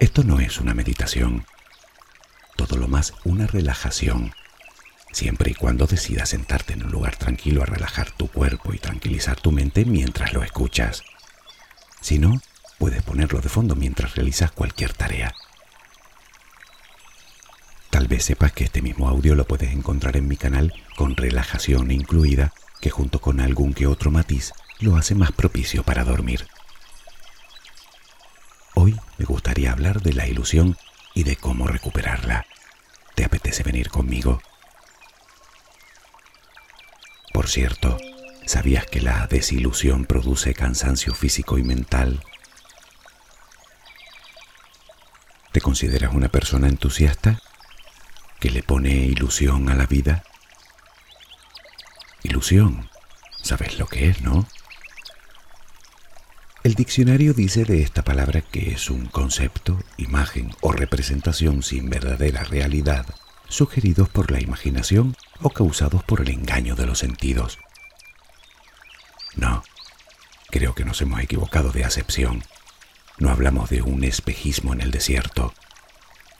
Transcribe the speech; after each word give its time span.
Esto 0.00 0.22
no 0.22 0.38
es 0.38 0.60
una 0.60 0.74
meditación, 0.74 1.44
todo 2.56 2.76
lo 2.76 2.86
más 2.86 3.14
una 3.24 3.48
relajación, 3.48 4.32
siempre 5.10 5.50
y 5.50 5.54
cuando 5.54 5.88
decidas 5.88 6.28
sentarte 6.28 6.74
en 6.74 6.84
un 6.84 6.92
lugar 6.92 7.16
tranquilo 7.16 7.64
a 7.64 7.66
relajar 7.66 8.12
tu 8.12 8.28
cuerpo 8.28 8.72
y 8.72 8.78
tranquilizar 8.78 9.40
tu 9.40 9.50
mente 9.50 9.84
mientras 9.84 10.34
lo 10.34 10.44
escuchas. 10.44 11.02
Si 12.00 12.20
no, 12.20 12.40
puedes 12.78 13.02
ponerlo 13.02 13.40
de 13.40 13.48
fondo 13.48 13.74
mientras 13.74 14.14
realizas 14.14 14.52
cualquier 14.52 14.92
tarea. 14.92 15.34
Tal 17.90 18.06
vez 18.06 18.24
sepas 18.24 18.52
que 18.52 18.62
este 18.62 18.82
mismo 18.82 19.08
audio 19.08 19.34
lo 19.34 19.48
puedes 19.48 19.72
encontrar 19.72 20.16
en 20.16 20.28
mi 20.28 20.36
canal 20.36 20.72
con 20.94 21.16
relajación 21.16 21.90
incluida, 21.90 22.52
que 22.80 22.90
junto 22.90 23.20
con 23.20 23.40
algún 23.40 23.74
que 23.74 23.88
otro 23.88 24.12
matiz 24.12 24.52
lo 24.78 24.96
hace 24.96 25.16
más 25.16 25.32
propicio 25.32 25.82
para 25.82 26.04
dormir. 26.04 26.46
Me 29.18 29.24
gustaría 29.24 29.72
hablar 29.72 30.00
de 30.00 30.14
la 30.14 30.26
ilusión 30.28 30.76
y 31.12 31.24
de 31.24 31.36
cómo 31.36 31.66
recuperarla. 31.66 32.46
¿Te 33.16 33.24
apetece 33.24 33.64
venir 33.64 33.90
conmigo? 33.90 34.40
Por 37.32 37.48
cierto, 37.48 37.98
¿sabías 38.46 38.86
que 38.86 39.00
la 39.00 39.26
desilusión 39.26 40.04
produce 40.04 40.54
cansancio 40.54 41.14
físico 41.14 41.58
y 41.58 41.64
mental? 41.64 42.22
¿Te 45.50 45.60
consideras 45.60 46.14
una 46.14 46.28
persona 46.28 46.68
entusiasta 46.68 47.40
que 48.38 48.50
le 48.50 48.62
pone 48.62 48.90
ilusión 48.90 49.68
a 49.68 49.74
la 49.74 49.86
vida? 49.86 50.22
Ilusión, 52.22 52.88
¿sabes 53.42 53.78
lo 53.78 53.86
que 53.86 54.10
es, 54.10 54.20
no? 54.20 54.46
El 56.68 56.74
diccionario 56.74 57.32
dice 57.32 57.64
de 57.64 57.80
esta 57.80 58.04
palabra 58.04 58.42
que 58.42 58.72
es 58.72 58.90
un 58.90 59.06
concepto, 59.06 59.82
imagen 59.96 60.54
o 60.60 60.70
representación 60.70 61.62
sin 61.62 61.88
verdadera 61.88 62.44
realidad, 62.44 63.06
sugeridos 63.48 64.10
por 64.10 64.30
la 64.30 64.42
imaginación 64.42 65.16
o 65.40 65.48
causados 65.48 66.04
por 66.04 66.20
el 66.20 66.28
engaño 66.28 66.76
de 66.76 66.84
los 66.84 66.98
sentidos. 66.98 67.58
No, 69.34 69.64
creo 70.50 70.74
que 70.74 70.84
nos 70.84 71.00
hemos 71.00 71.22
equivocado 71.22 71.72
de 71.72 71.84
acepción. 71.84 72.44
No 73.16 73.30
hablamos 73.30 73.70
de 73.70 73.80
un 73.80 74.04
espejismo 74.04 74.74
en 74.74 74.82
el 74.82 74.90
desierto, 74.90 75.54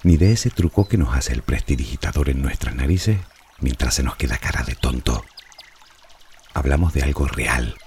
ni 0.03 0.19
de 0.19 0.33
ese 0.33 0.51
truco 0.51 0.89
que 0.89 0.99
nos 0.99 1.17
hace 1.17 1.33
el 1.33 1.41
prestidigitador 1.41 2.29
en 2.29 2.43
nuestras 2.43 2.75
narices 2.75 3.17
mientras 3.61 3.95
se 3.95 4.03
nos 4.03 4.17
queda 4.17 4.37
cara 4.37 4.63
de 4.63 4.75
tonto. 4.75 5.25
Hablamos 6.53 6.93
de 6.93 7.01
algo 7.01 7.27
real, 7.27 7.79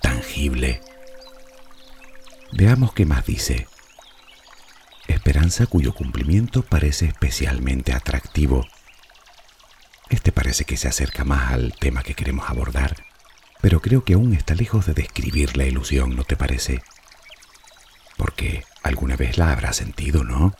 tangible. 0.00 0.80
Veamos 2.52 2.92
qué 2.92 3.04
más 3.04 3.26
dice. 3.26 3.66
Esperanza 5.08 5.66
cuyo 5.66 5.92
cumplimiento 5.92 6.62
parece 6.62 7.06
especialmente 7.06 7.92
atractivo. 7.92 8.66
Este 10.08 10.32
parece 10.32 10.64
que 10.64 10.76
se 10.76 10.88
acerca 10.88 11.24
más 11.24 11.52
al 11.52 11.74
tema 11.74 12.02
que 12.02 12.14
queremos 12.14 12.48
abordar, 12.48 12.96
pero 13.60 13.80
creo 13.80 14.04
que 14.04 14.14
aún 14.14 14.32
está 14.32 14.54
lejos 14.54 14.86
de 14.86 14.94
describir 14.94 15.56
la 15.56 15.64
ilusión, 15.64 16.14
¿no 16.14 16.24
te 16.24 16.36
parece? 16.36 16.82
Porque 18.16 18.64
alguna 18.82 19.16
vez 19.16 19.36
la 19.38 19.50
habrá 19.50 19.72
sentido, 19.72 20.22
¿no? 20.22 20.54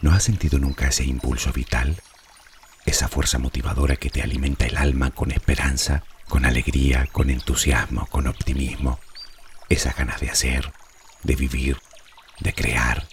¿No 0.00 0.12
has 0.12 0.22
sentido 0.22 0.58
nunca 0.58 0.88
ese 0.88 1.04
impulso 1.04 1.52
vital? 1.52 2.00
Esa 2.86 3.08
fuerza 3.08 3.38
motivadora 3.38 3.96
que 3.96 4.10
te 4.10 4.22
alimenta 4.22 4.66
el 4.66 4.76
alma 4.76 5.10
con 5.10 5.32
esperanza, 5.32 6.04
con 6.28 6.44
alegría, 6.44 7.08
con 7.12 7.30
entusiasmo, 7.30 8.06
con 8.06 8.26
optimismo. 8.26 8.98
Esas 9.72 9.96
ganas 9.96 10.20
de 10.20 10.28
hacer, 10.28 10.70
de 11.22 11.34
vivir, 11.34 11.78
de 12.40 12.52
crear. 12.52 13.08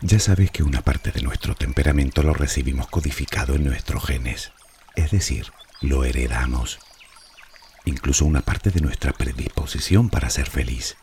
Ya 0.00 0.20
sabes 0.20 0.52
que 0.52 0.62
una 0.62 0.82
parte 0.82 1.10
de 1.10 1.22
nuestro 1.22 1.56
temperamento 1.56 2.22
lo 2.22 2.34
recibimos 2.34 2.86
codificado 2.86 3.56
en 3.56 3.64
nuestros 3.64 4.04
genes, 4.04 4.52
es 4.94 5.10
decir, 5.10 5.52
lo 5.80 6.04
heredamos. 6.04 6.78
Incluso 7.84 8.26
una 8.26 8.42
parte 8.42 8.70
de 8.70 8.80
nuestra 8.80 9.12
predisposición 9.12 10.08
para 10.08 10.30
ser 10.30 10.48
feliz. 10.48 10.96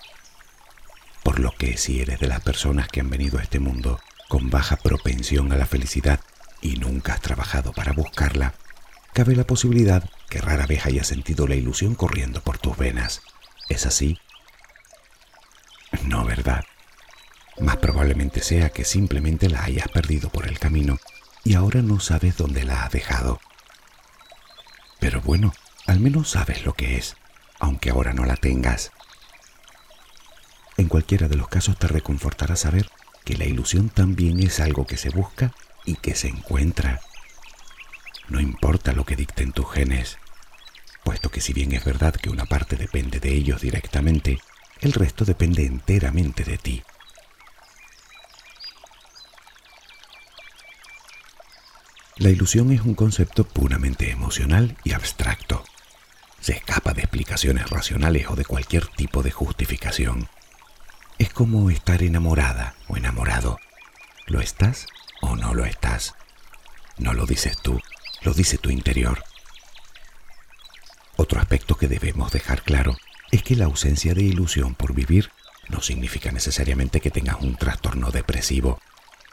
Por 1.24 1.40
lo 1.40 1.52
que 1.52 1.76
si 1.76 2.00
eres 2.00 2.22
de 2.22 2.28
las 2.28 2.40
personas 2.40 2.88
que 2.88 3.02
han 3.02 3.10
venido 3.10 3.38
a 3.38 3.44
este 3.44 3.60
mundo 3.60 4.00
con 4.30 4.50
baja 4.50 4.78
propensión 4.78 5.52
a 5.52 5.58
la 5.58 5.66
felicidad 5.66 6.22
y 6.62 6.78
nunca 6.78 7.16
has 7.16 7.22
trabajado 7.22 7.74
para 7.74 7.92
buscarla, 7.92 8.54
cabe 9.12 9.36
la 9.36 9.44
posibilidad 9.44 10.10
que 10.30 10.42
rara 10.42 10.66
vez 10.66 10.86
hayas 10.86 11.08
sentido 11.08 11.48
la 11.48 11.56
ilusión 11.56 11.96
corriendo 11.96 12.42
por 12.42 12.58
tus 12.58 12.78
venas. 12.78 13.22
¿Es 13.70 13.86
así? 13.86 14.20
No, 16.04 16.26
¿verdad? 16.26 16.66
Más 17.60 17.78
probablemente 17.78 18.42
sea 18.42 18.70
que 18.70 18.86
simplemente 18.86 19.50
la 19.50 19.64
hayas 19.64 19.88
perdido 19.88 20.30
por 20.30 20.48
el 20.48 20.60
camino 20.60 21.00
y 21.44 21.56
ahora 21.56 21.82
no 21.82 22.00
sabes 22.00 22.38
dónde 22.38 22.64
la 22.64 22.84
has 22.84 22.92
dejado. 22.92 23.40
Pero 25.00 25.22
bueno, 25.22 25.54
al 25.86 26.00
menos 26.00 26.30
sabes 26.30 26.66
lo 26.66 26.74
que 26.74 26.98
es, 26.98 27.16
aunque 27.60 27.90
ahora 27.90 28.14
no 28.14 28.26
la 28.26 28.36
tengas. 28.36 28.92
En 30.78 30.88
cualquiera 30.88 31.28
de 31.28 31.36
los 31.36 31.48
casos 31.48 31.78
te 31.78 31.88
reconfortará 31.88 32.56
saber 32.56 32.90
que 33.26 33.38
la 33.38 33.46
ilusión 33.46 33.90
también 33.90 34.42
es 34.42 34.60
algo 34.60 34.86
que 34.86 34.98
se 34.98 35.10
busca 35.10 35.54
y 35.86 35.96
que 35.96 36.16
se 36.16 36.28
encuentra. 36.28 37.02
No 38.30 38.40
importa 38.42 38.94
lo 38.94 39.06
que 39.06 39.16
dicten 39.16 39.54
tus 39.54 39.72
genes, 39.72 40.18
puesto 41.04 41.30
que 41.30 41.42
si 41.42 41.54
bien 41.54 41.72
es 41.72 41.86
verdad 41.86 42.14
que 42.14 42.30
una 42.30 42.46
parte 42.46 42.76
depende 42.76 43.20
de 43.20 43.34
ellos 43.34 43.62
directamente, 43.62 44.40
el 44.82 44.94
resto 44.94 45.24
depende 45.24 45.66
enteramente 45.66 46.44
de 46.44 46.58
ti. 46.58 46.84
La 52.18 52.30
ilusión 52.30 52.72
es 52.72 52.82
un 52.82 52.96
concepto 52.96 53.44
puramente 53.46 54.10
emocional 54.12 54.76
y 54.84 54.94
abstracto. 54.94 55.64
Se 56.42 56.54
escapa 56.54 56.94
de 56.94 57.02
explicaciones 57.02 57.70
racionales 57.70 58.28
o 58.30 58.36
de 58.36 58.44
cualquier 58.44 58.88
tipo 58.88 59.24
de 59.24 59.32
justificación. 59.32 60.28
Es 61.20 61.32
como 61.32 61.70
estar 61.70 62.04
enamorada 62.04 62.76
o 62.88 62.98
enamorado. 62.98 63.60
¿Lo 64.26 64.42
estás 64.42 64.88
o 65.22 65.36
no 65.36 65.54
lo 65.54 65.66
estás? 65.66 66.16
No 66.98 67.14
lo 67.14 67.26
dices 67.26 67.58
tú, 67.62 67.80
lo 68.22 68.34
dice 68.34 68.58
tu 68.58 68.70
interior. 68.70 69.24
Otro 71.16 71.40
aspecto 71.40 71.76
que 71.76 71.88
debemos 71.88 72.32
dejar 72.32 72.64
claro 72.64 72.96
es 73.32 73.44
que 73.44 73.56
la 73.56 73.66
ausencia 73.66 74.14
de 74.14 74.24
ilusión 74.24 74.76
por 74.76 74.94
vivir 74.94 75.32
no 75.70 75.82
significa 75.82 76.32
necesariamente 76.32 77.02
que 77.02 77.12
tengas 77.12 77.42
un 77.42 77.56
trastorno 77.56 78.12
depresivo, 78.12 78.80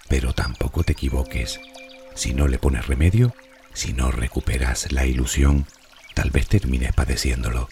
pero 0.09 0.33
tampoco 0.33 0.83
te 0.83 0.93
equivoques. 0.93 1.61
Si 2.15 2.35
no 2.35 2.49
le 2.49 2.59
pones 2.59 2.87
remedio, 2.87 3.35
si 3.73 3.93
no 3.93 4.11
recuperas 4.11 4.93
la 4.93 5.07
ilusión, 5.07 5.67
tal 6.15 6.31
vez 6.31 6.49
termines 6.49 6.93
padeciéndolo. 6.93 7.69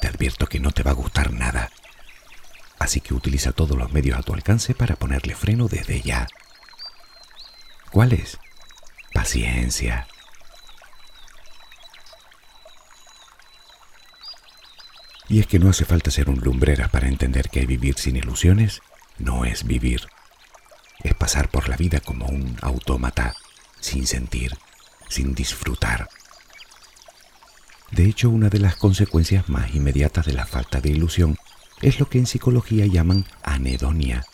Te 0.00 0.08
advierto 0.08 0.46
que 0.46 0.60
no 0.60 0.72
te 0.72 0.82
va 0.82 0.90
a 0.92 0.94
gustar 0.94 1.32
nada 1.32 1.70
así 2.78 3.00
que 3.00 3.14
utiliza 3.14 3.52
todos 3.52 3.76
los 3.76 3.92
medios 3.92 4.18
a 4.18 4.22
tu 4.22 4.34
alcance 4.34 4.74
para 4.74 4.96
ponerle 4.96 5.34
freno 5.34 5.68
desde 5.68 6.00
ya. 6.02 6.26
¿Cuáles? 7.90 8.38
Paciencia. 9.26 10.06
Y 15.28 15.40
es 15.40 15.48
que 15.48 15.58
no 15.58 15.68
hace 15.68 15.84
falta 15.84 16.12
ser 16.12 16.30
un 16.30 16.38
lumbrera 16.38 16.86
para 16.86 17.08
entender 17.08 17.48
que 17.50 17.66
vivir 17.66 17.98
sin 17.98 18.14
ilusiones 18.14 18.82
no 19.18 19.44
es 19.44 19.64
vivir. 19.64 20.06
Es 21.02 21.14
pasar 21.14 21.48
por 21.48 21.68
la 21.68 21.76
vida 21.76 21.98
como 21.98 22.26
un 22.26 22.56
autómata, 22.62 23.34
sin 23.80 24.06
sentir, 24.06 24.56
sin 25.08 25.34
disfrutar. 25.34 26.08
De 27.90 28.04
hecho, 28.04 28.30
una 28.30 28.48
de 28.48 28.60
las 28.60 28.76
consecuencias 28.76 29.48
más 29.48 29.74
inmediatas 29.74 30.24
de 30.26 30.34
la 30.34 30.46
falta 30.46 30.80
de 30.80 30.90
ilusión 30.90 31.36
es 31.82 31.98
lo 31.98 32.08
que 32.08 32.18
en 32.18 32.28
psicología 32.28 32.86
llaman 32.86 33.26
anedonia, 33.42 34.24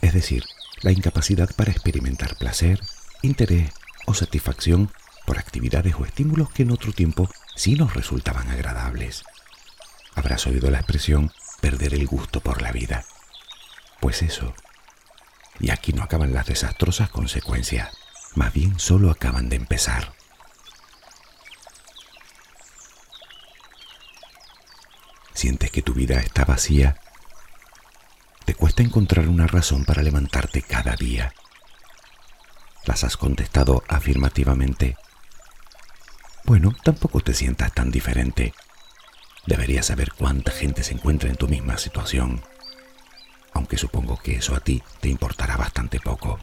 es 0.00 0.14
decir, 0.14 0.42
la 0.80 0.90
incapacidad 0.90 1.54
para 1.54 1.70
experimentar 1.70 2.34
placer, 2.38 2.80
interés 3.20 3.74
o 4.06 4.14
satisfacción 4.14 4.90
por 5.26 5.38
actividades 5.38 5.94
o 5.96 6.04
estímulos 6.04 6.50
que 6.50 6.62
en 6.62 6.70
otro 6.70 6.92
tiempo 6.92 7.28
sí 7.54 7.74
nos 7.74 7.94
resultaban 7.94 8.48
agradables. 8.48 9.24
Habrás 10.14 10.46
oído 10.46 10.70
la 10.70 10.78
expresión 10.78 11.32
perder 11.60 11.94
el 11.94 12.06
gusto 12.06 12.40
por 12.40 12.62
la 12.62 12.72
vida. 12.72 13.04
Pues 14.00 14.22
eso. 14.22 14.54
Y 15.60 15.70
aquí 15.70 15.92
no 15.92 16.02
acaban 16.02 16.32
las 16.32 16.46
desastrosas 16.46 17.10
consecuencias, 17.10 17.96
más 18.34 18.52
bien 18.52 18.78
solo 18.78 19.10
acaban 19.10 19.48
de 19.48 19.56
empezar. 19.56 20.16
sientes 25.36 25.70
que 25.70 25.82
tu 25.82 25.92
vida 25.92 26.18
está 26.18 26.44
vacía, 26.44 26.96
te 28.46 28.54
cuesta 28.54 28.82
encontrar 28.82 29.28
una 29.28 29.46
razón 29.46 29.84
para 29.84 30.02
levantarte 30.02 30.62
cada 30.62 30.96
día. 30.96 31.32
¿Las 32.86 33.02
has 33.02 33.16
contestado 33.16 33.82
afirmativamente? 33.88 34.96
Bueno, 36.44 36.72
tampoco 36.84 37.20
te 37.20 37.34
sientas 37.34 37.72
tan 37.74 37.90
diferente. 37.90 38.54
Deberías 39.44 39.86
saber 39.86 40.12
cuánta 40.12 40.52
gente 40.52 40.84
se 40.84 40.94
encuentra 40.94 41.28
en 41.28 41.34
tu 41.34 41.48
misma 41.48 41.78
situación, 41.78 42.44
aunque 43.52 43.76
supongo 43.76 44.18
que 44.18 44.36
eso 44.36 44.54
a 44.54 44.60
ti 44.60 44.84
te 45.00 45.08
importará 45.08 45.56
bastante 45.56 45.98
poco. 45.98 46.38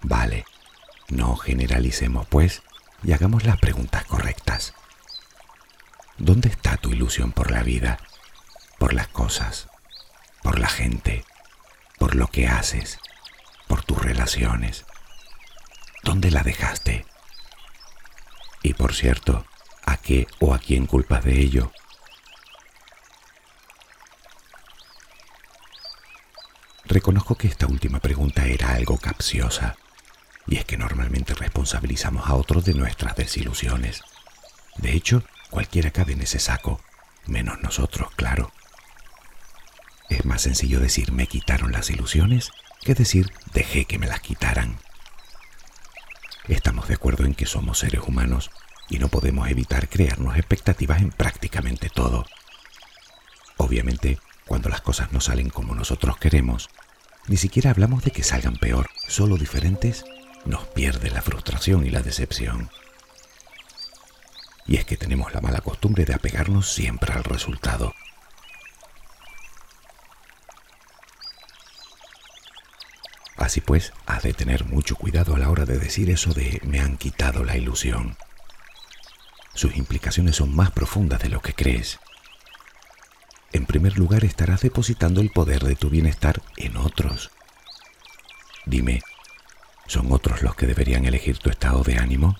Vale, 0.00 0.44
no 1.08 1.36
generalicemos 1.36 2.28
pues 2.28 2.62
y 3.02 3.12
hagamos 3.12 3.44
las 3.44 3.58
preguntas 3.58 4.04
correctas. 4.04 4.74
¿Dónde 6.18 6.48
está 6.48 6.76
tu 6.76 6.90
ilusión 6.90 7.32
por 7.32 7.50
la 7.50 7.64
vida, 7.64 7.98
por 8.78 8.94
las 8.94 9.08
cosas, 9.08 9.66
por 10.42 10.60
la 10.60 10.68
gente, 10.68 11.24
por 11.98 12.14
lo 12.14 12.28
que 12.28 12.46
haces, 12.46 13.00
por 13.66 13.82
tus 13.84 13.98
relaciones? 13.98 14.84
¿Dónde 16.02 16.30
la 16.30 16.42
dejaste? 16.42 17.06
Y 18.62 18.74
por 18.74 18.94
cierto, 18.94 19.46
¿a 19.84 19.96
qué 19.96 20.26
o 20.40 20.54
a 20.54 20.58
quién 20.58 20.86
culpas 20.86 21.24
de 21.24 21.40
ello? 21.40 21.72
Reconozco 26.84 27.34
que 27.34 27.48
esta 27.48 27.66
última 27.66 28.00
pregunta 28.00 28.46
era 28.46 28.74
algo 28.74 28.98
capciosa, 28.98 29.76
y 30.46 30.56
es 30.56 30.64
que 30.64 30.76
normalmente 30.76 31.34
responsabilizamos 31.34 32.28
a 32.28 32.34
otros 32.34 32.64
de 32.64 32.74
nuestras 32.74 33.16
desilusiones. 33.16 34.02
De 34.76 34.92
hecho, 34.92 35.24
cualquiera 35.50 35.90
cabe 35.90 36.12
en 36.12 36.22
ese 36.22 36.38
saco, 36.38 36.80
menos 37.26 37.60
nosotros, 37.62 38.10
claro. 38.16 38.52
Es 40.10 40.24
más 40.24 40.42
sencillo 40.42 40.80
decir 40.80 41.12
me 41.12 41.26
quitaron 41.26 41.72
las 41.72 41.90
ilusiones 41.90 42.50
que 42.84 42.94
decir 42.94 43.32
dejé 43.52 43.86
que 43.86 43.98
me 43.98 44.06
las 44.06 44.20
quitaran. 44.20 44.76
Estamos 46.46 46.86
de 46.86 46.94
acuerdo 46.94 47.24
en 47.24 47.34
que 47.34 47.46
somos 47.46 47.78
seres 47.78 48.02
humanos 48.06 48.50
y 48.90 48.98
no 48.98 49.08
podemos 49.08 49.48
evitar 49.48 49.88
crearnos 49.88 50.36
expectativas 50.36 51.00
en 51.00 51.10
prácticamente 51.10 51.88
todo. 51.88 52.26
Obviamente, 53.56 54.18
cuando 54.46 54.68
las 54.68 54.82
cosas 54.82 55.12
no 55.12 55.20
salen 55.20 55.48
como 55.48 55.74
nosotros 55.74 56.18
queremos, 56.18 56.68
ni 57.26 57.38
siquiera 57.38 57.70
hablamos 57.70 58.04
de 58.04 58.10
que 58.10 58.22
salgan 58.22 58.56
peor, 58.56 58.90
solo 59.08 59.38
diferentes, 59.38 60.04
nos 60.44 60.66
pierde 60.66 61.10
la 61.10 61.22
frustración 61.22 61.86
y 61.86 61.90
la 61.90 62.02
decepción. 62.02 62.70
Y 64.66 64.76
es 64.76 64.84
que 64.84 64.98
tenemos 64.98 65.32
la 65.32 65.40
mala 65.40 65.60
costumbre 65.62 66.04
de 66.04 66.14
apegarnos 66.14 66.70
siempre 66.70 67.14
al 67.14 67.24
resultado. 67.24 67.94
Así 73.44 73.60
pues, 73.60 73.92
has 74.06 74.22
de 74.22 74.32
tener 74.32 74.64
mucho 74.64 74.96
cuidado 74.96 75.34
a 75.34 75.38
la 75.38 75.50
hora 75.50 75.66
de 75.66 75.78
decir 75.78 76.08
eso 76.08 76.32
de 76.32 76.62
me 76.64 76.80
han 76.80 76.96
quitado 76.96 77.44
la 77.44 77.58
ilusión. 77.58 78.16
Sus 79.52 79.76
implicaciones 79.76 80.36
son 80.36 80.56
más 80.56 80.70
profundas 80.70 81.20
de 81.20 81.28
lo 81.28 81.42
que 81.42 81.52
crees. 81.52 82.00
En 83.52 83.66
primer 83.66 83.98
lugar, 83.98 84.24
estarás 84.24 84.62
depositando 84.62 85.20
el 85.20 85.28
poder 85.28 85.62
de 85.62 85.76
tu 85.76 85.90
bienestar 85.90 86.40
en 86.56 86.78
otros. 86.78 87.32
Dime, 88.64 89.02
¿son 89.88 90.10
otros 90.10 90.40
los 90.40 90.56
que 90.56 90.66
deberían 90.66 91.04
elegir 91.04 91.36
tu 91.36 91.50
estado 91.50 91.82
de 91.82 91.98
ánimo, 91.98 92.38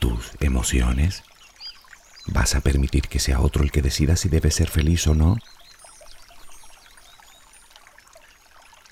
tus 0.00 0.32
emociones? 0.38 1.22
¿Vas 2.26 2.54
a 2.56 2.60
permitir 2.60 3.08
que 3.08 3.20
sea 3.20 3.40
otro 3.40 3.64
el 3.64 3.72
que 3.72 3.80
decida 3.80 4.16
si 4.16 4.28
debes 4.28 4.56
ser 4.56 4.68
feliz 4.68 5.06
o 5.06 5.14
no? 5.14 5.38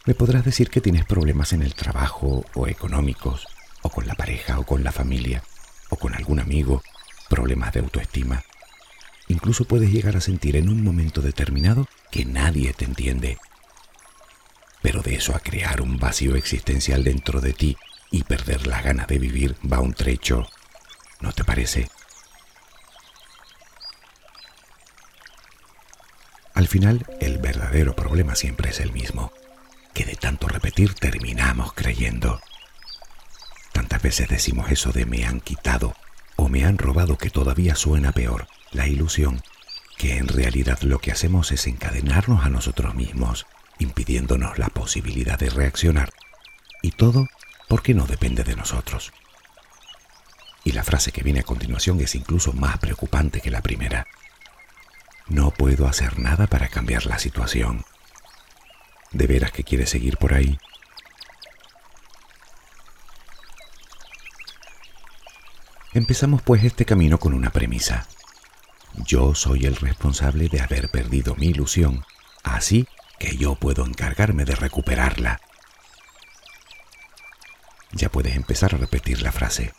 Me 0.06 0.14
podrás 0.14 0.47
decir 0.47 0.70
que 0.70 0.81
tienes 0.81 1.05
problemas 1.05 1.52
en 1.52 1.61
el 1.61 1.75
trabajo 1.75 2.47
o 2.55 2.67
económicos, 2.67 3.47
o 3.82 3.91
con 3.91 4.06
la 4.06 4.14
pareja 4.14 4.58
o 4.58 4.64
con 4.64 4.82
la 4.82 4.93
familia, 4.93 5.43
o 5.91 5.97
con 5.97 6.14
algún 6.14 6.41
amigo, 6.41 6.82
problemas 7.29 7.75
de 7.75 7.81
autoestima. 7.81 8.43
Incluso 9.29 9.67
puedes 9.67 9.91
llegar 9.91 10.17
a 10.17 10.23
sentir 10.23 10.56
en 10.56 10.70
un 10.70 10.82
momento 10.82 11.20
determinado 11.20 11.87
que 12.11 12.25
nadie 12.25 12.73
te 12.73 12.87
entiende. 12.87 13.38
Pero 14.81 15.02
de 15.02 15.17
eso 15.17 15.37
a 15.37 15.41
crear 15.41 15.82
un 15.82 15.99
vacío 15.99 16.35
existencial 16.35 17.05
dentro 17.05 17.43
de 17.43 17.52
ti 17.52 17.76
y 18.11 18.23
perder 18.23 18.67
la 18.67 18.81
gana 18.81 19.05
de 19.05 19.19
vivir 19.19 19.55
va 19.70 19.81
un 19.81 19.93
trecho. 19.93 20.49
¿No 21.20 21.32
te 21.32 21.44
parece? 21.44 21.91
Al 26.55 26.69
final, 26.69 27.06
el 27.20 27.37
verdadero 27.37 27.94
problema 27.94 28.35
siempre 28.35 28.70
es 28.70 28.81
el 28.81 28.93
mismo 28.93 29.31
que 29.94 30.04
de 30.04 30.14
tanto 30.14 30.48
repetir 30.48 30.94
terminamos 30.94 31.72
creyendo. 31.72 32.40
Tantas 33.72 34.02
veces 34.02 34.28
decimos 34.28 34.70
eso 34.70 34.92
de 34.92 35.06
me 35.06 35.25
han 35.25 35.40
quitado 35.40 35.94
o 36.37 36.48
me 36.48 36.64
han 36.64 36.78
robado 36.78 37.19
que 37.19 37.31
todavía 37.31 37.75
suena 37.75 38.12
peor, 38.12 38.48
la 38.72 38.87
ilusión, 38.87 39.42
que 39.98 40.16
en 40.16 40.28
realidad 40.28 40.81
lo 40.82 40.98
que 40.98 41.12
hacemos 41.12 41.52
es 41.52 41.66
encadenarnos 41.66 42.44
a 42.44 42.48
nosotros 42.48 42.94
mismos, 42.94 43.46
impidiéndonos 43.78 44.58
la 44.58 44.69
posibilidad 44.69 45.38
de 45.38 45.50
reaccionar. 45.50 46.12
Y 46.82 46.92
todo 46.92 47.28
porque 47.69 47.94
no 47.94 48.06
depende 48.06 48.42
de 48.42 48.56
nosotros. 48.56 49.12
Y 50.64 50.72
la 50.72 50.84
frase 50.84 51.12
que 51.12 51.22
viene 51.22 51.40
a 51.40 51.44
continuación 51.44 52.00
es 52.00 52.14
incluso 52.14 52.52
más 52.52 52.78
preocupante 52.78 53.40
que 53.40 53.50
la 53.50 53.62
primera. 53.62 54.06
No 55.28 55.50
puedo 55.50 55.87
hacer 55.87 56.19
nada 56.19 56.46
para 56.46 56.69
cambiar 56.69 57.06
la 57.06 57.19
situación. 57.19 57.84
¿De 59.12 59.26
veras 59.26 59.50
que 59.50 59.64
quieres 59.64 59.90
seguir 59.90 60.16
por 60.16 60.34
ahí? 60.34 60.58
Empezamos 65.92 66.42
pues 66.42 66.62
este 66.62 66.84
camino 66.84 67.18
con 67.18 67.34
una 67.34 67.50
premisa. 67.50 68.06
Yo 68.94 69.34
soy 69.34 69.66
el 69.66 69.74
responsable 69.74 70.48
de 70.48 70.60
haber 70.60 70.88
perdido 70.88 71.34
mi 71.34 71.46
ilusión, 71.46 72.04
así 72.44 72.86
que 73.18 73.36
yo 73.36 73.56
puedo 73.56 73.84
encargarme 73.84 74.44
de 74.44 74.54
recuperarla. 74.54 75.40
Ya 77.92 78.08
puedes 78.08 78.36
empezar 78.36 78.74
a 78.74 78.78
repetir 78.78 79.22
la 79.22 79.32
frase. 79.32 79.72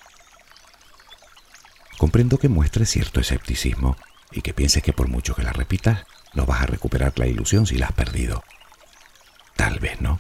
Comprendo 1.98 2.38
que 2.38 2.50
muestres 2.50 2.90
cierto 2.90 3.22
escepticismo 3.22 3.96
y 4.32 4.42
que 4.42 4.54
pienses 4.54 4.84
que 4.84 4.92
por 4.92 5.08
mucho 5.08 5.34
que 5.34 5.44
la 5.44 5.54
repitas, 5.54 6.04
no 6.34 6.46
vas 6.46 6.62
a 6.62 6.66
recuperar 6.66 7.18
la 7.18 7.28
ilusión 7.28 7.66
si 7.66 7.78
la 7.78 7.88
has 7.88 7.94
perdido. 7.94 8.44
Tal 9.62 9.78
vez 9.78 10.02
no, 10.02 10.20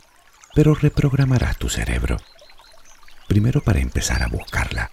pero 0.54 0.76
reprogramarás 0.76 1.58
tu 1.58 1.68
cerebro. 1.68 2.18
Primero 3.28 3.60
para 3.62 3.80
empezar 3.80 4.22
a 4.22 4.28
buscarla 4.28 4.92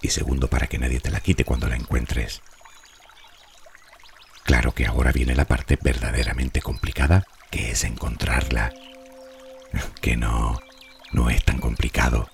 y 0.00 0.08
segundo 0.08 0.48
para 0.48 0.68
que 0.68 0.78
nadie 0.78 1.00
te 1.00 1.10
la 1.10 1.20
quite 1.20 1.44
cuando 1.44 1.68
la 1.68 1.76
encuentres. 1.76 2.40
Claro 4.44 4.72
que 4.72 4.86
ahora 4.86 5.12
viene 5.12 5.34
la 5.34 5.44
parte 5.44 5.78
verdaderamente 5.78 6.62
complicada, 6.62 7.26
que 7.50 7.72
es 7.72 7.84
encontrarla. 7.84 8.72
Que 10.00 10.16
no, 10.16 10.58
no 11.12 11.28
es 11.28 11.44
tan 11.44 11.58
complicado. 11.58 12.30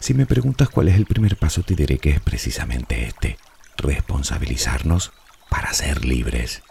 Si 0.00 0.12
me 0.12 0.26
preguntas 0.26 0.68
cuál 0.68 0.88
es 0.88 0.96
el 0.96 1.06
primer 1.06 1.38
paso, 1.38 1.62
te 1.62 1.74
diré 1.74 1.96
que 1.96 2.10
es 2.10 2.20
precisamente 2.20 3.06
este, 3.06 3.38
responsabilizarnos 3.78 5.12
para 5.52 5.74
ser 5.74 6.06
libres. 6.06 6.62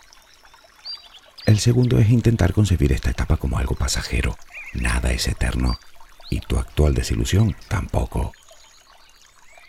El 1.45 1.59
segundo 1.59 1.99
es 1.99 2.09
intentar 2.09 2.51
concebir 2.51 2.91
esta 2.93 3.11
etapa 3.11 3.37
como 3.37 3.59
algo 3.59 3.75
pasajero. 3.75 4.35
Nada 4.73 5.11
es 5.11 5.27
eterno 5.27 5.79
y 6.31 6.39
tu 6.39 6.57
actual 6.57 6.95
desilusión 6.95 7.55
tampoco. 7.67 8.33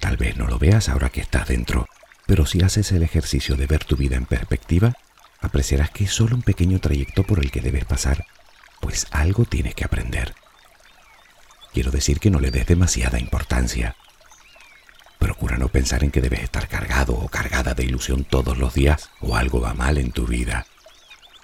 Tal 0.00 0.16
vez 0.16 0.38
no 0.38 0.46
lo 0.46 0.58
veas 0.58 0.88
ahora 0.88 1.10
que 1.10 1.20
estás 1.20 1.46
dentro, 1.46 1.86
pero 2.26 2.46
si 2.46 2.62
haces 2.62 2.90
el 2.92 3.02
ejercicio 3.02 3.54
de 3.56 3.66
ver 3.66 3.84
tu 3.84 3.96
vida 3.96 4.16
en 4.16 4.24
perspectiva, 4.24 4.94
apreciarás 5.42 5.90
que 5.90 6.04
es 6.04 6.10
solo 6.10 6.34
un 6.34 6.42
pequeño 6.42 6.78
trayecto 6.78 7.22
por 7.22 7.40
el 7.40 7.50
que 7.50 7.60
debes 7.60 7.84
pasar, 7.84 8.24
pues 8.80 9.08
algo 9.10 9.44
tienes 9.44 9.74
que 9.74 9.84
aprender. 9.84 10.34
Quiero 11.74 11.90
decir 11.90 12.18
que 12.18 12.30
no 12.30 12.40
le 12.40 12.50
des 12.50 12.66
demasiada 12.66 13.18
importancia. 13.18 13.94
No 15.62 15.68
pensar 15.68 16.02
en 16.02 16.10
que 16.10 16.20
debes 16.20 16.40
estar 16.40 16.66
cargado 16.66 17.14
o 17.14 17.28
cargada 17.28 17.72
de 17.74 17.84
ilusión 17.84 18.24
todos 18.24 18.58
los 18.58 18.74
días 18.74 19.10
o 19.20 19.36
algo 19.36 19.60
va 19.60 19.74
mal 19.74 19.96
en 19.96 20.10
tu 20.10 20.26
vida. 20.26 20.66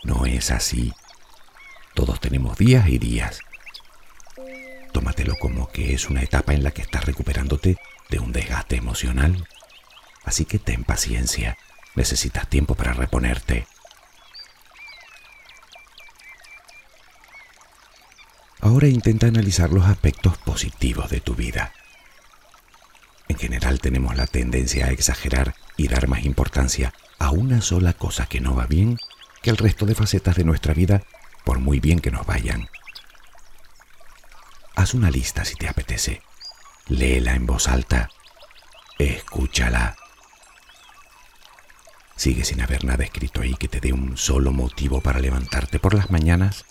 No 0.03 0.27
es 0.27 0.51
así. 0.51 0.93
Todos 1.95 2.19
tenemos 2.19 2.59
días 2.59 2.89
y 2.89 2.99
días. 2.99 3.39
Tómatelo 4.93 5.37
como 5.37 5.69
que 5.69 5.95
es 5.95 6.11
una 6.11 6.23
etapa 6.23 6.53
en 6.53 6.65
la 6.65 6.73
que 6.73 6.83
estás 6.83 7.05
recuperándote 7.05 7.77
de 8.11 8.19
un 8.19 8.33
desgaste 8.33 8.75
emocional. 8.75 9.47
Así 10.25 10.47
que 10.47 10.59
ten 10.59 10.83
paciencia. 10.83 11.57
Necesitas 11.95 12.49
tiempo 12.49 12.75
para 12.75 12.95
reponerte. 12.95 13.69
Ahora 18.61 18.89
intenta 18.89 19.29
analizar 19.29 19.71
los 19.71 19.87
aspectos 19.87 20.37
positivos 20.39 21.09
de 21.09 21.21
tu 21.21 21.37
vida. 21.37 21.73
En 23.29 23.37
general 23.37 23.81
tenemos 23.81 24.17
la 24.17 24.27
tendencia 24.27 24.87
a 24.87 24.91
exagerar 24.91 25.55
y 25.77 25.89
dar 25.89 26.09
más 26.09 26.25
importancia 26.25 26.95
a 27.19 27.31
una 27.31 27.61
sola 27.61 27.93
cosa 27.93 28.27
que 28.27 28.41
no 28.41 28.55
va 28.55 28.67
bien 28.67 28.99
que 29.43 29.51
al 29.51 29.57
resto 29.57 29.87
de 29.87 29.95
facetas 29.95 30.37
de 30.37 30.45
nuestra 30.45 30.75
vida, 30.75 31.03
por 31.45 31.59
muy 31.59 31.81
bien 31.81 32.01
que 32.01 32.11
nos 32.11 32.27
vayan. 32.27 32.69
Haz 34.75 34.95
una 34.95 35.11
lista 35.11 35.45
si 35.45 35.55
te 35.55 35.69
apetece. 35.69 36.23
Léela 36.87 37.35
en 37.35 37.47
voz 37.47 37.69
alta. 37.69 38.11
escúchala. 38.99 39.97
¿Sigue 42.17 42.45
sin 42.45 42.61
haber 42.61 42.85
nada 42.85 43.05
escrito 43.05 43.43
ahí 43.43 43.55
que 43.55 43.69
te 43.69 43.81
dé 43.81 43.93
un 43.93 44.17
solo 44.17 44.51
motivo 44.51 45.01
para 45.01 45.21
levantarte 45.21 45.79
por 45.79 45.95
las 45.95 46.11
mañanas? 46.11 46.65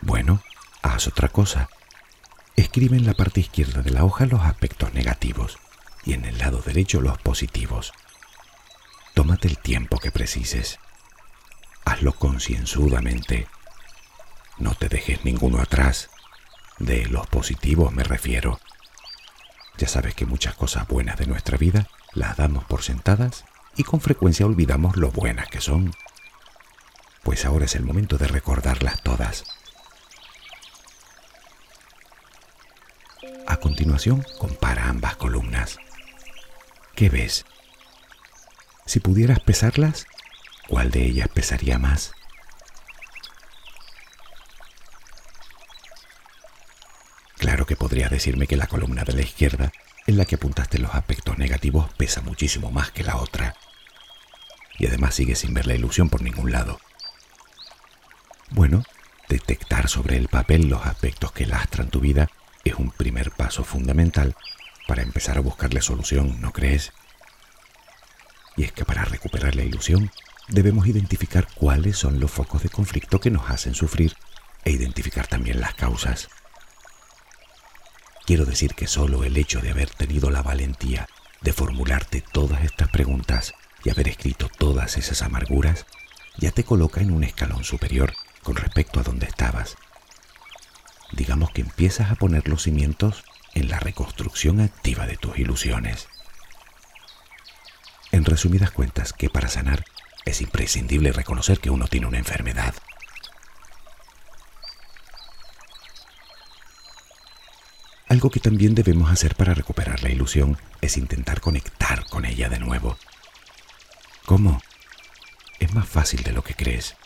Bueno, 0.00 0.42
haz 0.82 1.08
otra 1.08 1.28
cosa. 1.28 1.68
Escribe 2.56 2.96
en 2.96 3.06
la 3.06 3.12
parte 3.12 3.40
izquierda 3.40 3.82
de 3.82 3.90
la 3.90 4.04
hoja 4.04 4.24
los 4.24 4.40
aspectos 4.40 4.94
negativos 4.94 5.58
y 6.04 6.14
en 6.14 6.24
el 6.24 6.38
lado 6.38 6.62
derecho 6.62 7.02
los 7.02 7.18
positivos. 7.18 7.92
Tómate 9.14 9.48
el 9.48 9.58
tiempo 9.58 9.98
que 9.98 10.10
precises. 10.10 10.78
Hazlo 11.84 12.12
concienzudamente. 12.12 13.46
No 14.58 14.74
te 14.74 14.88
dejes 14.88 15.24
ninguno 15.24 15.60
atrás. 15.60 16.08
De 16.78 17.06
los 17.06 17.26
positivos 17.26 17.92
me 17.92 18.04
refiero. 18.04 18.58
Ya 19.76 19.88
sabes 19.88 20.14
que 20.14 20.24
muchas 20.24 20.54
cosas 20.54 20.88
buenas 20.88 21.18
de 21.18 21.26
nuestra 21.26 21.58
vida 21.58 21.88
las 22.14 22.36
damos 22.38 22.64
por 22.64 22.82
sentadas 22.82 23.44
y 23.76 23.84
con 23.84 24.00
frecuencia 24.00 24.46
olvidamos 24.46 24.96
lo 24.96 25.10
buenas 25.10 25.48
que 25.48 25.60
son. 25.60 25.94
Pues 27.22 27.44
ahora 27.44 27.66
es 27.66 27.74
el 27.74 27.84
momento 27.84 28.16
de 28.16 28.28
recordarlas 28.28 29.02
todas. 29.02 29.44
A 33.46 33.56
continuación, 33.58 34.24
compara 34.38 34.88
ambas 34.88 35.16
columnas. 35.16 35.78
¿Qué 36.94 37.08
ves? 37.08 37.44
Si 38.86 39.00
pudieras 39.00 39.40
pesarlas, 39.40 40.06
¿cuál 40.68 40.90
de 40.90 41.04
ellas 41.04 41.28
pesaría 41.28 41.78
más? 41.78 42.12
Claro 47.36 47.66
que 47.66 47.76
podrías 47.76 48.10
decirme 48.10 48.46
que 48.46 48.56
la 48.56 48.66
columna 48.66 49.04
de 49.04 49.12
la 49.12 49.22
izquierda, 49.22 49.72
en 50.06 50.16
la 50.16 50.24
que 50.24 50.36
apuntaste 50.36 50.78
los 50.78 50.94
aspectos 50.94 51.38
negativos, 51.38 51.92
pesa 51.94 52.20
muchísimo 52.22 52.70
más 52.70 52.90
que 52.90 53.04
la 53.04 53.16
otra. 53.16 53.54
Y 54.78 54.86
además 54.86 55.14
sigues 55.14 55.38
sin 55.40 55.54
ver 55.54 55.66
la 55.66 55.74
ilusión 55.74 56.08
por 56.08 56.22
ningún 56.22 56.52
lado. 56.52 56.80
Bueno, 58.50 58.82
detectar 59.28 59.88
sobre 59.88 60.16
el 60.16 60.28
papel 60.28 60.68
los 60.68 60.84
aspectos 60.86 61.32
que 61.32 61.46
lastran 61.46 61.88
tu 61.88 62.00
vida 62.00 62.28
es 62.68 62.76
un 62.76 62.90
primer 62.90 63.30
paso 63.30 63.64
fundamental 63.64 64.34
para 64.86 65.02
empezar 65.02 65.36
a 65.38 65.40
buscarle 65.40 65.82
solución, 65.82 66.40
¿no 66.40 66.52
crees? 66.52 66.92
Y 68.56 68.64
es 68.64 68.72
que 68.72 68.84
para 68.84 69.04
recuperar 69.04 69.54
la 69.54 69.64
ilusión 69.64 70.10
debemos 70.48 70.86
identificar 70.86 71.46
cuáles 71.54 71.98
son 71.98 72.20
los 72.20 72.30
focos 72.30 72.62
de 72.62 72.68
conflicto 72.68 73.20
que 73.20 73.30
nos 73.30 73.50
hacen 73.50 73.74
sufrir 73.74 74.14
e 74.64 74.70
identificar 74.70 75.26
también 75.26 75.60
las 75.60 75.74
causas. 75.74 76.28
Quiero 78.24 78.44
decir 78.44 78.74
que 78.74 78.88
solo 78.88 79.22
el 79.24 79.36
hecho 79.36 79.60
de 79.60 79.70
haber 79.70 79.90
tenido 79.90 80.30
la 80.30 80.42
valentía 80.42 81.08
de 81.42 81.52
formularte 81.52 82.20
todas 82.20 82.64
estas 82.64 82.88
preguntas 82.88 83.54
y 83.84 83.90
haber 83.90 84.08
escrito 84.08 84.48
todas 84.48 84.96
esas 84.96 85.22
amarguras 85.22 85.86
ya 86.38 86.50
te 86.50 86.64
coloca 86.64 87.00
en 87.00 87.12
un 87.12 87.22
escalón 87.22 87.62
superior 87.62 88.12
con 88.42 88.56
respecto 88.56 88.98
a 88.98 89.04
donde 89.04 89.26
estabas. 89.26 89.76
Digamos 91.12 91.50
que 91.50 91.62
empiezas 91.62 92.10
a 92.10 92.16
poner 92.16 92.48
los 92.48 92.62
cimientos 92.62 93.24
en 93.54 93.68
la 93.68 93.78
reconstrucción 93.78 94.60
activa 94.60 95.06
de 95.06 95.16
tus 95.16 95.38
ilusiones. 95.38 96.08
En 98.12 98.24
resumidas 98.24 98.70
cuentas, 98.70 99.12
que 99.12 99.30
para 99.30 99.48
sanar 99.48 99.84
es 100.24 100.40
imprescindible 100.40 101.12
reconocer 101.12 101.60
que 101.60 101.70
uno 101.70 101.86
tiene 101.86 102.06
una 102.06 102.18
enfermedad. 102.18 102.74
Algo 108.08 108.30
que 108.30 108.40
también 108.40 108.74
debemos 108.74 109.10
hacer 109.10 109.34
para 109.34 109.54
recuperar 109.54 110.02
la 110.02 110.10
ilusión 110.10 110.58
es 110.80 110.96
intentar 110.96 111.40
conectar 111.40 112.04
con 112.08 112.24
ella 112.24 112.48
de 112.48 112.58
nuevo. 112.58 112.96
¿Cómo? 114.24 114.60
Es 115.58 115.74
más 115.74 115.88
fácil 115.88 116.22
de 116.22 116.32
lo 116.32 116.42
que 116.42 116.54
crees. 116.54 116.96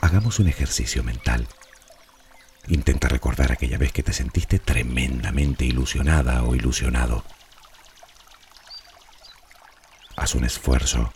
Hagamos 0.00 0.40
un 0.40 0.48
ejercicio 0.48 1.04
mental. 1.04 1.46
Intenta 2.68 3.08
recordar 3.08 3.50
aquella 3.50 3.76
vez 3.76 3.92
que 3.92 4.02
te 4.02 4.12
sentiste 4.12 4.58
tremendamente 4.58 5.64
ilusionada 5.64 6.44
o 6.44 6.54
ilusionado. 6.54 7.24
Haz 10.16 10.34
un 10.34 10.44
esfuerzo. 10.44 11.12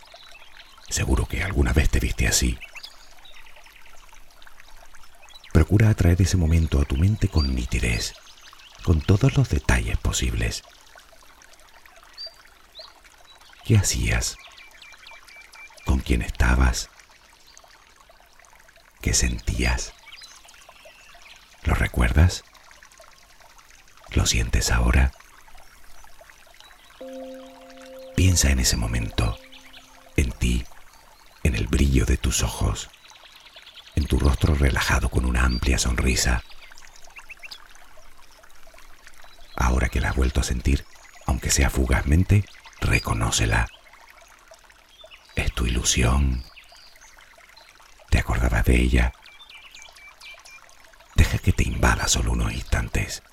Seguro 0.89 1.25
que 1.25 1.43
alguna 1.43 1.71
vez 1.71 1.89
te 1.89 1.99
viste 1.99 2.27
así. 2.27 2.57
Procura 5.53 5.89
atraer 5.89 6.21
ese 6.21 6.37
momento 6.37 6.81
a 6.81 6.85
tu 6.85 6.97
mente 6.97 7.29
con 7.29 7.55
nitidez, 7.55 8.13
con 8.83 9.01
todos 9.01 9.37
los 9.37 9.49
detalles 9.49 9.97
posibles. 9.97 10.63
¿Qué 13.63 13.77
hacías? 13.77 14.37
¿Con 15.85 15.99
quién 15.99 16.21
estabas? 16.21 16.89
¿Qué 19.01 19.13
sentías? 19.13 19.93
¿Lo 21.77 21.83
recuerdas? 21.83 22.43
¿Lo 24.09 24.25
sientes 24.25 24.71
ahora? 24.71 25.11
Piensa 28.15 28.49
en 28.49 28.57
ese 28.57 28.77
momento, 28.77 29.37
en 30.15 30.31
ti, 30.31 30.65
en 31.43 31.53
el 31.53 31.67
brillo 31.67 32.07
de 32.07 32.17
tus 32.17 32.41
ojos 32.41 32.89
en 33.95 34.05
tu 34.05 34.17
rostro 34.17 34.55
relajado 34.55 35.09
con 35.09 35.23
una 35.23 35.43
amplia 35.43 35.77
sonrisa. 35.77 36.43
Ahora 39.55 39.89
que 39.89 40.01
la 40.01 40.09
has 40.09 40.15
vuelto 40.15 40.39
a 40.39 40.43
sentir, 40.43 40.83
aunque 41.27 41.51
sea 41.51 41.69
fugazmente, 41.69 42.43
reconócela. 42.79 43.67
Es 45.35 45.53
tu 45.53 45.67
ilusión. 45.67 46.43
¿Te 48.09 48.17
acordabas 48.17 48.65
de 48.65 48.75
ella? 48.79 49.13
Que 51.47 51.53
te 51.53 51.63
invada 51.63 52.09
solo 52.09 52.33
unos 52.33 52.51
instantes. 52.51 53.23